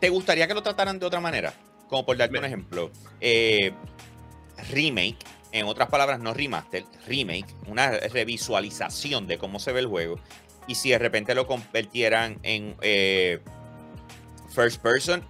[0.00, 1.54] ¿Te gustaría que lo trataran de otra manera?
[1.88, 3.72] Como por darte un ejemplo, eh,
[4.72, 5.18] remake,
[5.52, 10.18] en otras palabras, no remaster, remake, una revisualización de cómo se ve el juego.
[10.66, 13.38] Y si de repente lo convirtieran en eh,
[14.54, 15.22] first person?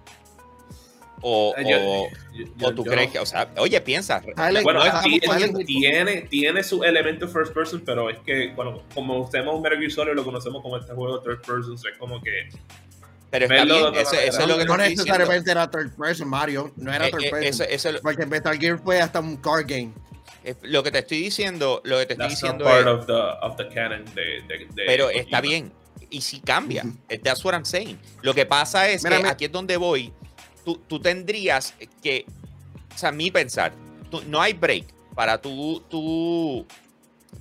[1.21, 4.21] O, yo- o- yo- o tú yo- crees que, o sea, oye, piensa.
[4.63, 9.79] Bueno, tiene, tiene, tiene su elemento first person, pero es que, bueno, como usamos Metal
[9.79, 12.49] Gear Solid, lo conocemos como este juego third person, es como que
[13.31, 14.77] Pero está bien, eso, es lo que no diciendo.
[15.03, 16.71] necesariamente era third person, Mario.
[16.75, 17.65] No era Eh, third eh, person.
[17.67, 19.91] eso- eso Porque Metal Gear fue hasta un card game.
[20.61, 23.13] Lo que te estoy diciendo, lo que te estoy that's diciendo part es, of the,
[23.13, 25.21] of the canon de, de, de pero Kojima.
[25.21, 25.71] está bien,
[26.09, 26.97] y si cambia, Ujú.
[27.23, 27.97] that's what I'm saying.
[28.21, 29.31] Lo que pasa es Mira, que mira.
[29.33, 30.13] aquí es donde voy,
[30.63, 32.25] tú, tú tendrías que,
[32.93, 33.73] o sea, mi pensar,
[34.09, 34.85] tú- no hay break
[35.15, 36.65] para tú, tú,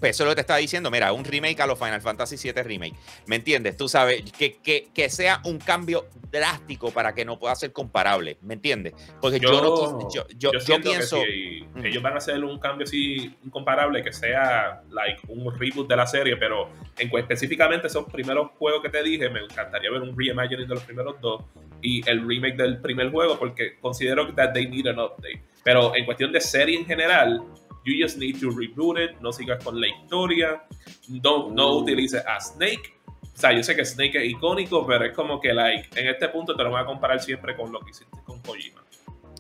[0.01, 2.37] pues eso es lo que te estaba diciendo, mira, un remake a los Final Fantasy
[2.37, 2.95] VII Remake,
[3.27, 3.77] ¿me entiendes?
[3.77, 8.37] Tú sabes, que, que, que sea un cambio drástico para que no pueda ser comparable,
[8.43, 8.95] ¿me entiendes?
[9.21, 11.21] Porque yo, no, yo, yo, yo yo siento pienso...
[11.21, 15.89] que si ellos van a hacer un cambio así incomparable, que sea like un reboot
[15.89, 16.69] de la serie, pero
[16.99, 20.85] en, específicamente esos primeros juegos que te dije, me encantaría ver un reimagining de los
[20.85, 21.45] primeros dos
[21.81, 25.43] y el remake del primer juego, porque considero that they need an update.
[25.63, 27.43] Pero en cuestión de serie en general,
[27.87, 30.63] you just need to reboot it, no sigas con la historia,
[31.09, 31.83] no, no Uh.
[31.83, 32.95] utilices a Snake.
[33.35, 36.29] O sea, yo sé que Snake es icónico, pero es como que, like, en este
[36.31, 38.83] punto te lo voy a comparar siempre con lo que hiciste con Kojima.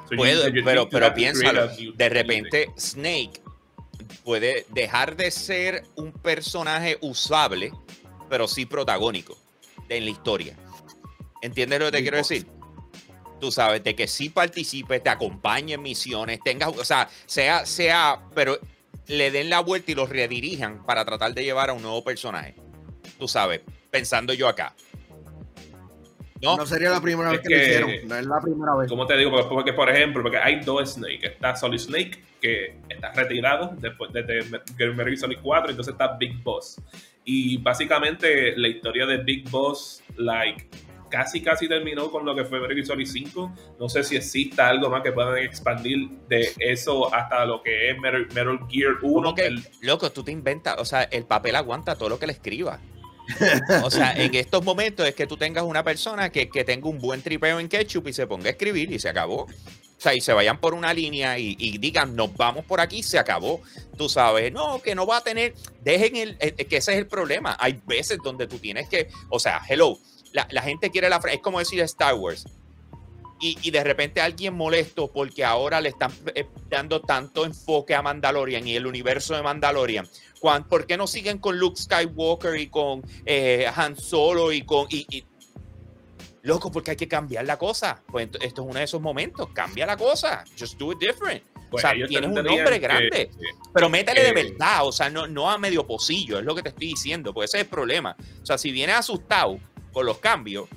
[0.06, 3.40] So you- Puedo, you- you pero, pero piénsalo, de repente Snake
[4.24, 7.72] puede dejar de ser un personaje usable,
[8.28, 9.36] pero sí protagónico
[9.88, 10.56] en la historia.
[11.42, 12.46] ¿Entiendes lo que te quiero decir?
[13.40, 18.20] Tú sabes, de que sí participe, te acompañe en misiones, tenga, o sea, sea, sea,
[18.34, 18.58] pero
[19.08, 22.54] le den la vuelta y los redirijan para tratar de llevar a un nuevo personaje.
[23.18, 23.60] Tú sabes,
[23.90, 24.74] pensando yo acá.
[26.42, 26.56] ¿No?
[26.56, 28.08] No sería la primera Es vez que, lo hicieron.
[28.08, 28.88] No es la primera vez.
[28.88, 29.30] ¿Cómo te digo?
[29.30, 31.26] Porque, porque, por ejemplo, porque hay dos Snake.
[31.26, 35.92] Está Solid Snake, que está retirado después de, de, de Metal Gear Solid 4, entonces
[35.92, 36.80] está Big Boss.
[37.24, 40.68] Y básicamente la historia de Big Boss, like,
[41.10, 43.54] casi casi terminó con lo que fue Metal Gear Solid 5.
[43.78, 47.98] No sé si exista algo más que puedan expandir de eso hasta lo que es
[47.98, 49.14] Metal, Metal Gear 1.
[49.22, 52.26] Como que, el- loco, tú te inventas, o sea, el papel aguanta todo lo que
[52.26, 52.80] le escriba.
[53.82, 56.98] O sea, en estos momentos es que tú tengas una persona que, que tenga un
[56.98, 59.42] buen tripeo en ketchup y se ponga a escribir y se acabó.
[59.42, 63.02] O sea, y se vayan por una línea y, y digan, nos vamos por aquí,
[63.02, 63.62] se acabó.
[63.96, 67.06] Tú sabes, no, que no va a tener, dejen el, el- que ese es el
[67.08, 67.56] problema.
[67.58, 69.98] Hay veces donde tú tienes que, o sea, hello,
[70.36, 72.44] la, la gente quiere la, fra- es como decir Star Wars.
[73.40, 78.00] Y, y de repente alguien molesto porque ahora le están eh, dando tanto enfoque a
[78.02, 80.06] Mandalorian y el universo de Mandalorian.
[80.68, 84.86] ¿por qué no siguen con Luke Skywalker y con eh, Han Solo y con...
[84.90, 85.24] Y, y-
[86.42, 88.00] Loco, porque hay que cambiar la cosa.
[88.06, 89.48] Pues esto es uno de esos momentos.
[89.52, 90.44] Cambia la cosa.
[90.58, 91.42] Just do it different.
[91.68, 93.30] pues, o sea, ellos tienes un nombre que- grande.
[93.74, 96.68] Pero métele de verdad, o sea, no, no a medio pocillo, es lo que te
[96.68, 98.16] estoy diciendo, porque ese es el problema.
[98.42, 99.58] O sea, si vienes asustado
[99.96, 100.68] con los cambios,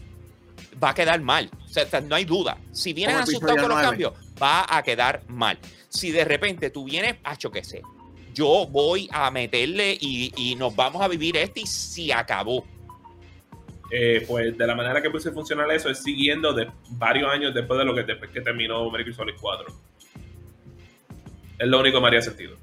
[0.81, 1.49] va a quedar mal.
[1.65, 2.57] O sea, no hay duda.
[2.71, 5.59] Si vienes Como asustado con los cambios, va a quedar mal.
[5.89, 7.81] Si de repente tú vienes, hacho que sé,
[8.33, 12.65] yo voy a meterle y, y nos vamos a vivir este y se acabó.
[13.91, 17.77] eh, pues de la manera que puse funcionar eso es siguiendo de varios años después
[17.77, 19.65] de lo que después que terminó Metal Solid 4.
[21.57, 22.55] Es lo único que me haría sentido.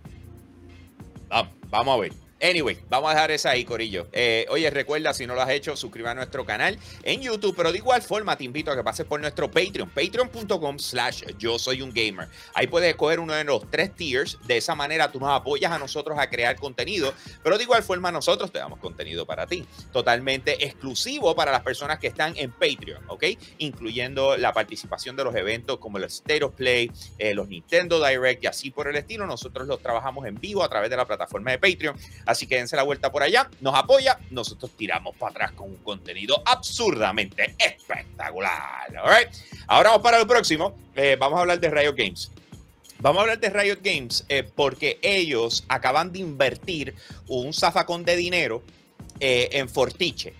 [1.29, 2.13] Vamos, vamos a ver.
[2.49, 4.07] Anyway, vamos a dejar esa ahí, Corillo.
[4.13, 7.73] Eh, oye, recuerda, si no lo has hecho, suscríbete a nuestro canal en YouTube, pero
[7.73, 11.83] de igual forma te invito a que pases por nuestro Patreon, patreon.com slash yo soy
[11.83, 12.29] un gamer.
[12.55, 14.39] Ahí puedes escoger uno de los tres tiers.
[14.47, 18.13] De esa manera tú nos apoyas a nosotros a crear contenido, pero de igual forma
[18.13, 19.67] nosotros te damos contenido para ti.
[19.93, 23.25] Totalmente exclusivo para las personas que están en Patreon, ¿ok?
[23.59, 28.45] Incluyendo la participación de los eventos como el State of Play, eh, los Nintendo Direct
[28.45, 29.27] y así por el estilo.
[29.27, 31.97] Nosotros los trabajamos en vivo a través de la plataforma de Patreon.
[32.47, 36.43] Que dense la vuelta por allá, nos apoya, nosotros tiramos para atrás con un contenido
[36.45, 38.93] absurdamente espectacular.
[39.03, 39.29] all right?
[39.69, 40.77] Ahora vamos para el próximo.
[40.95, 42.31] Eh, vamos a hablar de Riot Games.
[42.99, 46.95] Vamos a hablar de Riot Games eh, porque ellos acaban de invertir
[47.29, 48.63] un zafacón de dinero
[49.21, 50.35] eh, en Fortiche.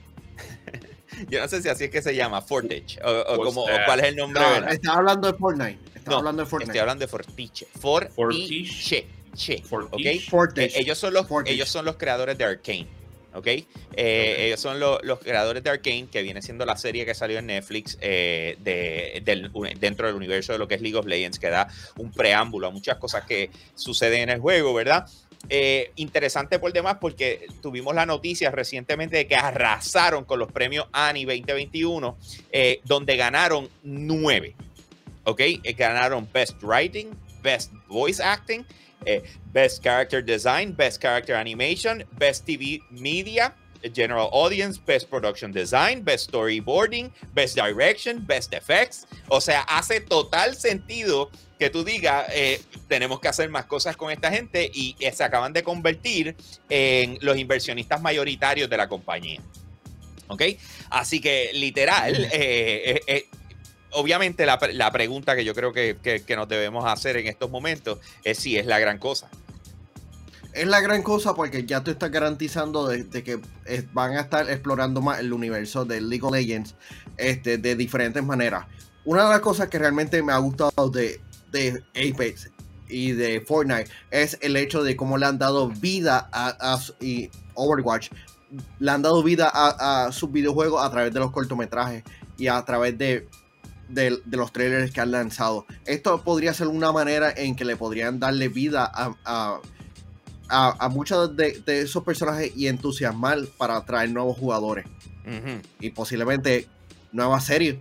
[1.31, 4.01] Yo no sé si así es que se llama, Fortich, o, o como- o cuál
[4.01, 4.43] es el nombre.
[4.43, 5.79] No, estaba hablando de Fortnite.
[5.95, 6.71] Estaba No, hablando de Fortnite.
[6.73, 7.67] Estoy hablando de Fortiche.
[7.81, 8.15] Fortiche.
[8.15, 9.07] Fortiche.
[9.37, 10.17] Che, Fortiche.
[10.19, 10.29] ¿ok?
[10.31, 10.75] Fortich.
[10.77, 12.87] Eh, ellos, son los, ellos son los creadores de Arkane.
[13.35, 13.49] ¿Ok?
[13.49, 17.39] Eh, Ellos son lo- los creadores de Arkane, que viene siendo la serie que salió
[17.39, 21.39] en Netflix eh, de, del- dentro del universo de lo que es League of Legends,
[21.39, 21.69] que da
[21.99, 25.07] un preámbulo a muchas cosas que suceden en el juego, ¿verdad?
[25.51, 30.87] Eh, interesante por demás porque tuvimos la noticia recientemente de que arrasaron con los premios
[30.93, 32.17] ANI 2021,
[32.53, 34.55] eh, donde ganaron nueve.
[35.25, 35.41] ¿Ok?
[35.41, 37.11] Eh, ganaron Best Writing,
[37.43, 38.65] Best Voice Acting,
[39.05, 39.23] eh,
[39.53, 43.55] Best Character Design, Best Character Animation, Best TV Media,
[43.95, 49.07] General Audience, Best Production Design, Best Storyboarding, Best Direction, Best Effects.
[49.29, 54.11] O sea, hace total sentido que tú digas, eh, tenemos que hacer más cosas con
[54.11, 56.37] esta gente y eh, se acaban de convertir
[56.69, 59.41] en los inversionistas mayoritarios de la compañía.
[60.29, 60.43] ¿Ok?
[60.91, 63.27] Así que literal, eh, eh, eh,
[63.97, 67.99] obviamente la, la pregunta que yo creo que, que- nos debemos hacer en estos momentos
[68.25, 69.29] es si es la gran cosa.
[70.53, 74.49] Es la gran cosa porque ya tú estás garantizando de, que eh, van a estar
[74.51, 76.75] explorando más el universo de League of Legends
[77.17, 78.67] este, de diferentes maneras.
[79.05, 81.21] Una de las cosas que realmente me ha gustado de,
[81.53, 82.51] de Apex
[82.89, 86.79] y de Fortnite es el hecho de cómo le han dado vida a,
[87.55, 88.11] Overwatch
[88.79, 92.05] le han dado vida a sus videojuegos a través de los cortometrajes
[92.39, 93.27] y a través de,
[93.89, 95.67] de- de los trailers que han lanzado.
[95.85, 99.61] Esto podría ser una manera en que le podrían darle vida a, a,
[100.49, 104.87] a- a muchos de, de esos personajes y entusiasmar para atraer nuevos jugadores
[105.81, 106.69] y posiblemente
[107.13, 107.77] nuevas series.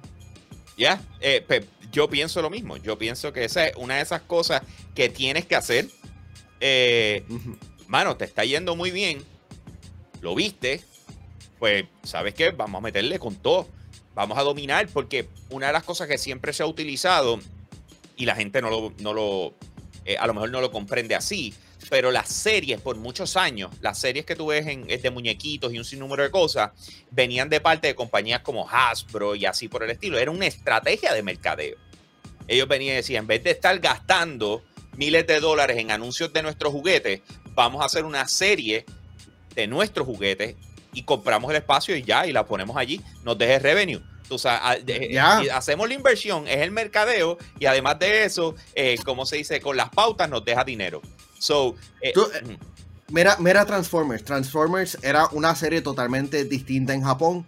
[0.77, 1.45] Ya, eh,
[1.91, 2.77] yo pienso lo mismo.
[2.77, 4.61] Yo pienso que esa es una de esas cosas
[4.95, 5.87] que tienes que hacer.
[6.59, 7.23] Eh,
[7.87, 9.23] mano, te está yendo muy bien.
[10.21, 10.81] Lo viste.
[11.59, 12.49] Pues, ¿sabes qué?
[12.49, 13.67] Vamos a meterle con todo.
[14.15, 17.39] Vamos a dominar, porque una de las cosas que siempre se ha utilizado,
[18.17, 19.53] y la gente no lo, no lo
[20.05, 21.53] eh, a lo mejor no lo comprende así,
[21.89, 25.79] pero las series por muchos años, las series que tú ves en, de muñequitos y
[25.79, 26.71] un sinnúmero de cosas,
[27.11, 30.17] venían de parte de compañías como Hasbro y así por el estilo.
[30.17, 31.77] Era una estrategia de mercadeo.
[32.47, 34.63] Ellos venían y decían, en vez de estar gastando
[34.95, 37.21] miles de dólares en anuncios de nuestros juguetes,
[37.55, 38.85] vamos a hacer una serie
[39.55, 40.55] de nuestros juguetes
[40.95, 44.01] y compramos el espacio y ya, y la ponemos allí, nos deje revenue.
[44.27, 45.43] Tú sabes, a- de- Ya.
[45.43, 49.61] y hacemos la inversión, es el mercadeo, y además de eso, eh, como se dice,
[49.61, 51.01] con las pautas nos deja dinero.
[51.37, 52.57] So, eh, Tú- ujú.
[53.09, 54.23] Mira, mira Transformers.
[54.23, 57.45] Transformers era una serie totalmente distinta en Japón.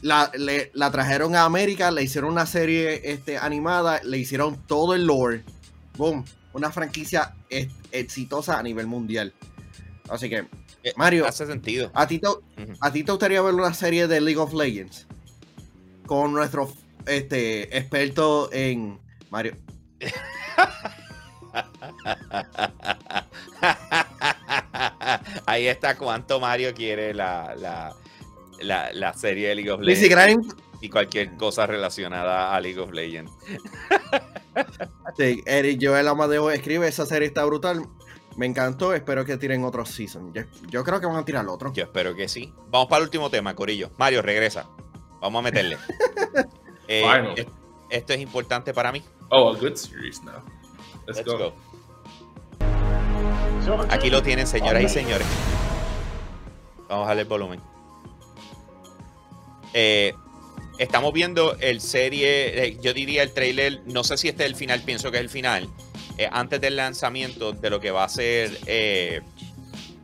[0.00, 4.94] La, le- la trajeron a América, le hicieron una serie este, animada, le hicieron todo
[4.94, 5.42] el lore.
[5.96, 6.24] Boom.
[6.52, 9.32] Una franquicia ex- exitosa a nivel mundial.
[10.08, 10.46] Así que, Eh,
[10.96, 11.90] Mario, hace sentido.
[11.94, 12.28] ¿a ti, te.
[12.80, 15.06] ¿a ti te gustaría ver una serie de League of Legends?
[16.06, 16.72] Con nuestro
[17.06, 18.98] este, experto en
[19.30, 19.56] Mario.
[25.46, 27.94] Ahí está cuánto Mario quiere la, la,
[28.60, 30.42] la, la serie de League of Legends en-
[30.82, 33.32] y cualquier cosa relacionada a League of Legends.
[35.16, 37.86] Sí, Eric Joel Amadeo escribe, esa serie está brutal.
[38.36, 40.32] Me encantó, espero que tiren otro season.
[40.34, 41.72] Yo, yo creo que van a tirar otro.
[41.72, 42.52] Yo espero que sí.
[42.68, 43.90] Vamos para el último tema, Corillo.
[43.96, 44.68] Mario, regresa.
[45.20, 45.78] Vamos a meterle.
[46.88, 47.46] Eh, es-
[47.90, 49.02] esto es importante para mí.
[49.30, 50.34] Oh, a good series now.
[51.04, 51.52] Let's, Let's go.
[53.66, 53.86] go.
[53.90, 55.26] Aquí lo tienen, señoras y señores.
[56.88, 57.60] Vamos a darle el volumen.
[59.74, 60.14] Eh,
[60.78, 64.54] estamos viendo el serie, eh, yo diría el trailer, no sé si este es el
[64.56, 65.68] final, pienso que es el final,
[66.18, 69.20] eh, antes del lanzamiento de lo que va a ser eh,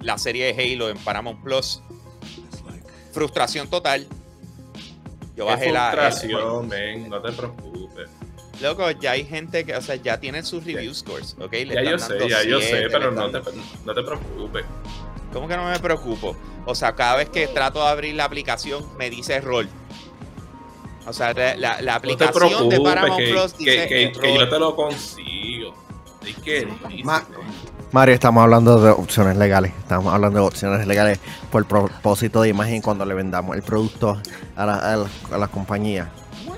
[0.00, 1.80] la serie de Halo en Paramount Plus.
[3.12, 4.06] Frustración total.
[5.36, 5.90] Yo bajé la...
[5.92, 8.08] frustración, men, no te preocupes.
[8.60, 11.52] Loco, ya hay gente que, o sea, ya tienen sus review scores, ¿ok?
[11.52, 13.40] Le Ya yo sé, ya yo sé, pero no te,
[13.84, 14.64] no te preocupes.
[15.32, 16.36] ¿Cómo que no me preocupo?
[16.66, 19.66] O sea, cada vez que trato de abrir la aplicación me dice error.
[21.06, 24.28] O sea, la, la- la No te aplicación de Paramount que, Plus dice que- que
[24.28, 24.50] yo error.
[24.50, 25.74] te lo consigo.
[27.04, 27.24] Ma-
[27.92, 29.72] Mario, estamos hablando de opciones legales.
[29.78, 31.18] Estamos hablando de opciones legales
[31.50, 34.18] por propósito de imagen cuando le vendamos el producto
[34.56, 36.10] a la, a la, a la compañía.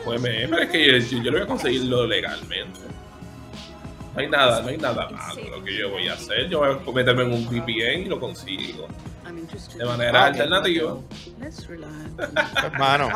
[0.05, 2.81] Pues me, pero es que yo, yo, yo lo voy a conseguirlo legalmente.
[4.15, 6.49] No hay nada, no hay nada malo lo que yo voy a hacer.
[6.49, 8.87] Yo voy a meterme en un VPN y lo consigo.
[9.79, 10.99] De manera Ah, alternativa.
[12.62, 13.09] Hermano,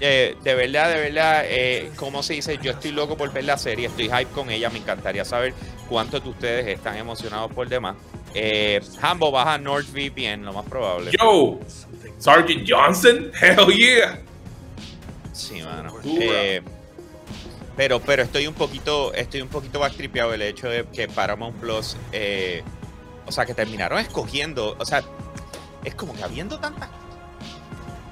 [0.00, 3.56] eh, de verdad, de verdad, eh, como se dice, yo estoy loco por ver la
[3.58, 5.54] serie, estoy hype con ella, me encantaría saber
[5.88, 7.96] cuántos de ustedes están emocionados por demás.
[8.34, 11.10] Eh, Hambo baja NordVPN, lo más probable.
[11.20, 11.60] Yo,
[12.18, 14.20] Sergeant Johnson, hell yeah.
[15.32, 15.94] Sí, mano.
[16.04, 16.62] Eh,
[17.76, 21.96] pero, pero estoy un poquito, estoy un poquito backtripeado el hecho de que Paramount Plus,
[22.12, 22.62] eh,
[23.32, 25.02] o sea, que terminaron escogiendo, o sea,
[25.84, 26.90] es como que habiendo tantas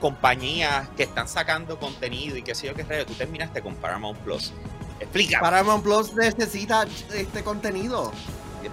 [0.01, 4.19] compañías que están sacando contenido y qué sé yo qué rayo, tú terminaste con Paramount
[4.21, 4.53] Plus.
[4.99, 5.41] Explica.
[5.41, 8.11] Paramount Plus necesita este contenido.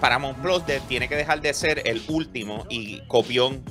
[0.00, 3.62] Paramount Plus de- tiene que dejar de ser el último y copión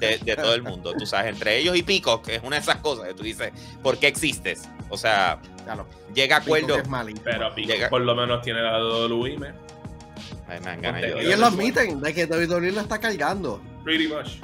[0.00, 0.92] de, de todo el mundo.
[0.94, 3.52] Tú sabes, entre ellos y Pico, que es una de esas cosas que tú dices,
[3.82, 4.62] ¿por qué existes?
[4.90, 6.76] O sea, Claro, llega a acuerdo.
[6.78, 7.22] es malísimo.
[7.24, 9.54] Pero Pico Llega- por lo menos tiene la WWE, man.
[10.48, 11.24] Me dan ganas llorar.
[11.24, 13.60] Ellos lo admiten de que WWE lo está cargando.
[13.84, 14.38] Pretty much.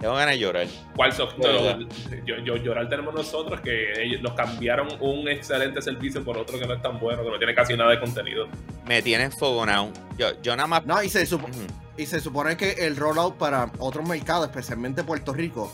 [0.00, 0.66] Tengo ganas de llorar.
[0.96, 1.78] ¿Cuál so- no, ¿Verdad?
[2.26, 6.66] yo, yo- llorar tenemos nosotros que ellos nos cambiaron un excelente servicio por otro que
[6.66, 8.46] no es tan bueno, que no tiene casi nada de contenido.
[8.86, 9.90] Me tienen fogonado.
[10.18, 10.84] Yo, yo nada más.
[10.84, 11.48] No, y se, supo-
[11.96, 15.72] y se supone que el rollout para otros mercados, especialmente Puerto Rico,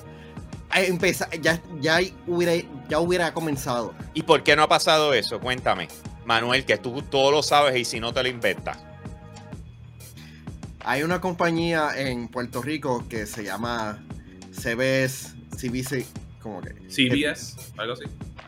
[0.76, 2.52] eh, empeza- ya, ya, hubiera,
[2.88, 3.94] ya hubiera comenzado.
[4.14, 5.40] ¿Y por qué no ha pasado eso?
[5.40, 5.88] Cuéntame.
[6.24, 8.78] Manuel, que tú todo lo sabes y si no te lo inventas.
[10.84, 14.02] Hay una compañía en Puerto Rico que se llama
[14.52, 16.06] CBS, CBC,
[16.42, 16.74] como que.
[16.88, 18.04] CBS, algo así.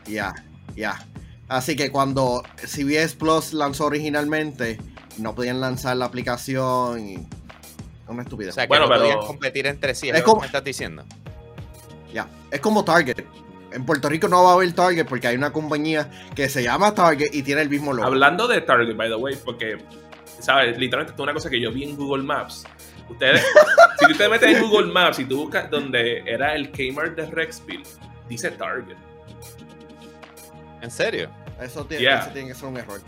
[0.07, 0.33] Ya,
[0.75, 1.05] ya.
[1.47, 4.79] Así que cuando CBS Plus lanzó originalmente,
[5.17, 7.27] no podían lanzar la aplicación y.
[8.07, 8.55] Una O estupidez.
[8.55, 10.09] sea, que Bueno, no pero- podían competir entre sí.
[10.09, 11.03] Es, como- me estás diciendo.
[12.13, 12.27] Ya.
[12.51, 13.23] Es como Target.
[13.73, 16.93] En Puerto Rico no va a haber Target porque hay una compañía que se llama
[16.93, 18.07] Target y tiene el mismo logo.
[18.07, 19.77] Hablando de Target, by the way, porque,
[20.39, 20.77] ¿sabes?
[20.77, 22.63] Literalmente, esto es una cosa que yo vi en Google Maps.
[23.09, 23.41] Ustedes,
[23.99, 27.25] si tú te metes en Google Maps y tú buscas donde era el Kmart de
[27.25, 27.83] Rexville,
[28.29, 28.95] dice Target.
[30.81, 31.29] ¿En serio?
[31.61, 32.19] Eso tiene, Yeah.
[32.21, 33.01] eso tiene que ser un error.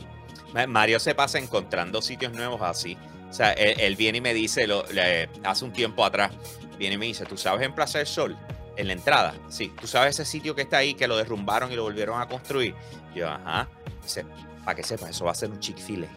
[0.54, 2.98] Ma- Mario se pasa encontrando sitios nuevos así.
[3.30, 6.32] O sea, él, él viene y me dice, lo, le- hace un tiempo atrás,
[6.78, 8.38] viene y me dice, ¿tú sabes en Plaza del Sol?
[8.78, 9.72] En la entrada, sí.
[9.80, 12.74] ¿Tú sabes ese sitio que está ahí que lo derrumbaron y lo volvieron a construir?
[13.14, 13.70] Y yo, ajá.
[14.04, 14.26] Dice,
[14.64, 16.08] para que sepas, eso va a ser un Chick-fil-A.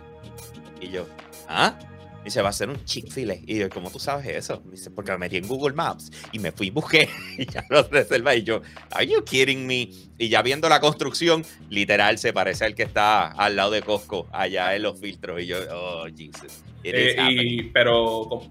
[0.80, 1.06] Y yo,
[1.48, 1.78] ¿ah?
[2.24, 3.36] Dice, va a ser un Chick-fil-A.
[3.46, 4.60] Y yo, ¿cómo tú sabes eso?
[4.66, 7.84] Dice, porque me metí en Google Maps y me fui y busqué y ya lo
[7.84, 8.34] reserva.
[8.34, 9.88] Y yo, ¿are you kidding me?
[10.18, 14.26] Y ya viendo la construcción, literal se parece al que está al lado de Costco,
[14.32, 15.40] allá en los filtros.
[15.40, 16.64] Y yo, oh, Jesus.
[16.82, 17.58] It Eh, is happening.
[17.60, 18.42] y, pero,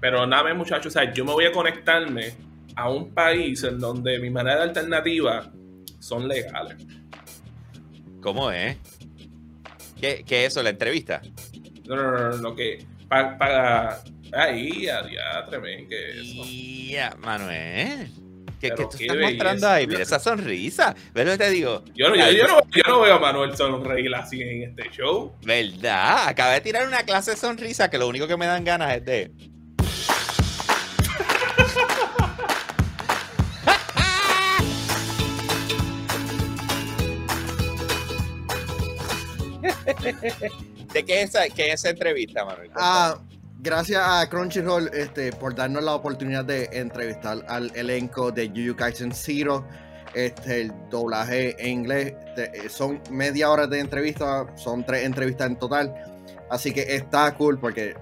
[0.00, 2.34] pero nada, más, muchachos, o sea, yo me voy a conectarme
[2.76, 5.50] a un país en donde mi manera alternativa
[5.98, 6.76] son legales.
[8.20, 8.76] ¿Cómo es?
[10.00, 11.22] ¿Qué, qué es eso, la entrevista?
[11.86, 14.02] No, no, no, no, lo que paga.
[14.32, 16.42] Ahí, adiatre, men, que eso.
[16.92, 18.10] Ya, Manuel.
[18.60, 19.30] ¿Qué, qué tú qué estás belleza.
[19.30, 19.86] mostrando ahí?
[19.86, 20.94] Mira esa sonrisa.
[21.14, 21.84] ¿Ves lo que te digo?
[21.94, 25.32] Yo, no- yo, yo no, yo no veo a Manuel sonreír así en este show.
[25.44, 26.28] ¿Verdad?
[26.28, 29.04] Acabé de tirar una clase de sonrisa que lo único que me dan ganas es
[29.04, 29.30] de.
[39.86, 42.70] ¿De qué es esa, qué es esa entrevista, Manuel?
[42.74, 43.18] Ah,
[43.60, 49.12] gracias a Crunchyroll este, por darnos la oportunidad de entrevistar al elenco de Yu Kaisen
[49.12, 49.66] Zero.
[50.14, 55.56] Este, el doblaje en inglés te- son media hora de entrevista, son tres entrevistas en
[55.56, 55.94] total.
[56.50, 57.94] Así que está cool porque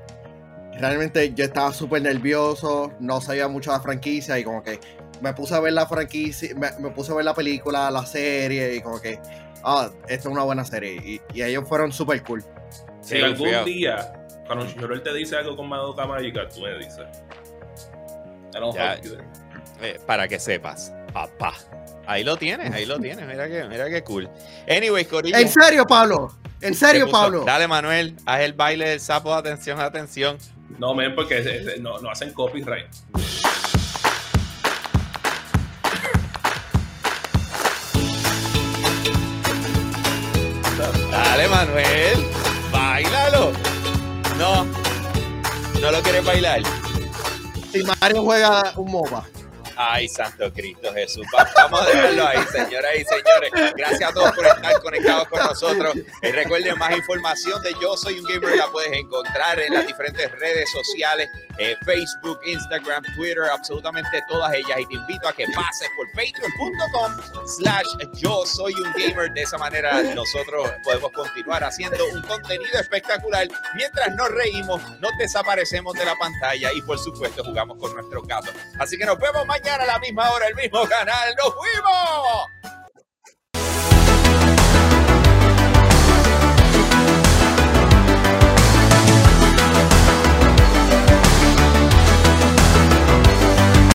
[0.78, 4.78] realmente yo estaba súper nervioso, no sabía mucho de la franquicia y como que
[5.20, 8.80] me puse a ver la franquicia, me puse a ver la película, la serie y
[8.80, 9.18] como que,
[9.64, 10.94] ah, esta es una buena serie.
[10.94, 12.42] Y, y ellos fueron súper cool.
[13.00, 14.12] Si Sí, algún día,
[14.46, 17.04] cuando Chorol te dice algo con Madoka Mágica, tú me dices.
[18.74, 18.98] Ya.
[19.82, 21.54] Eh, para que sepas, papá.
[22.06, 23.26] Ahí lo tienes, ahí lo tienes.
[23.26, 24.28] Mira que, mira que cool.
[24.68, 25.36] Anyway, Corillo.
[25.36, 26.32] ¿En serio, Pablo?
[26.60, 27.10] ¿En serio.
[27.10, 27.44] Pablo?
[27.44, 29.34] Dale, Manuel, haz el baile del sapo.
[29.34, 30.38] Atención, atención.
[30.78, 32.86] No, men, porque es- es- no, no hacen copyright.
[41.34, 42.26] Dale, Manuel.
[42.70, 43.50] Bailalo.
[44.38, 44.64] No.
[45.80, 46.60] No lo quieres bailar.
[47.72, 49.26] Si Mario juega un MOBA.
[49.76, 51.26] Ay, Santo Cristo Jesús.
[51.36, 53.74] Va- Vamos a dejarlo ahí, señoras y señores.
[53.76, 55.94] Gracias a todos por estar conectados con nosotros.
[56.22, 60.30] Y recuerden, más información de Yo Soy un Gamer la puedes encontrar en las diferentes
[60.38, 61.28] redes sociales,
[61.58, 64.80] eh, Facebook, Instagram, Twitter, absolutamente todas ellas.
[64.80, 69.32] Y te invito a que pases por patreon.com slash Yo Soy un Gamer.
[69.32, 75.94] De esa manera nosotros podemos continuar haciendo un contenido espectacular mientras nos reímos, nos desaparecemos
[75.94, 78.50] de la pantalla y por supuesto jugamos con nuestros gatos.
[78.78, 81.34] Así que nos vemos mañana a la misma hora, el mismo canal.
[81.36, 82.83] ¡Nos fuimos!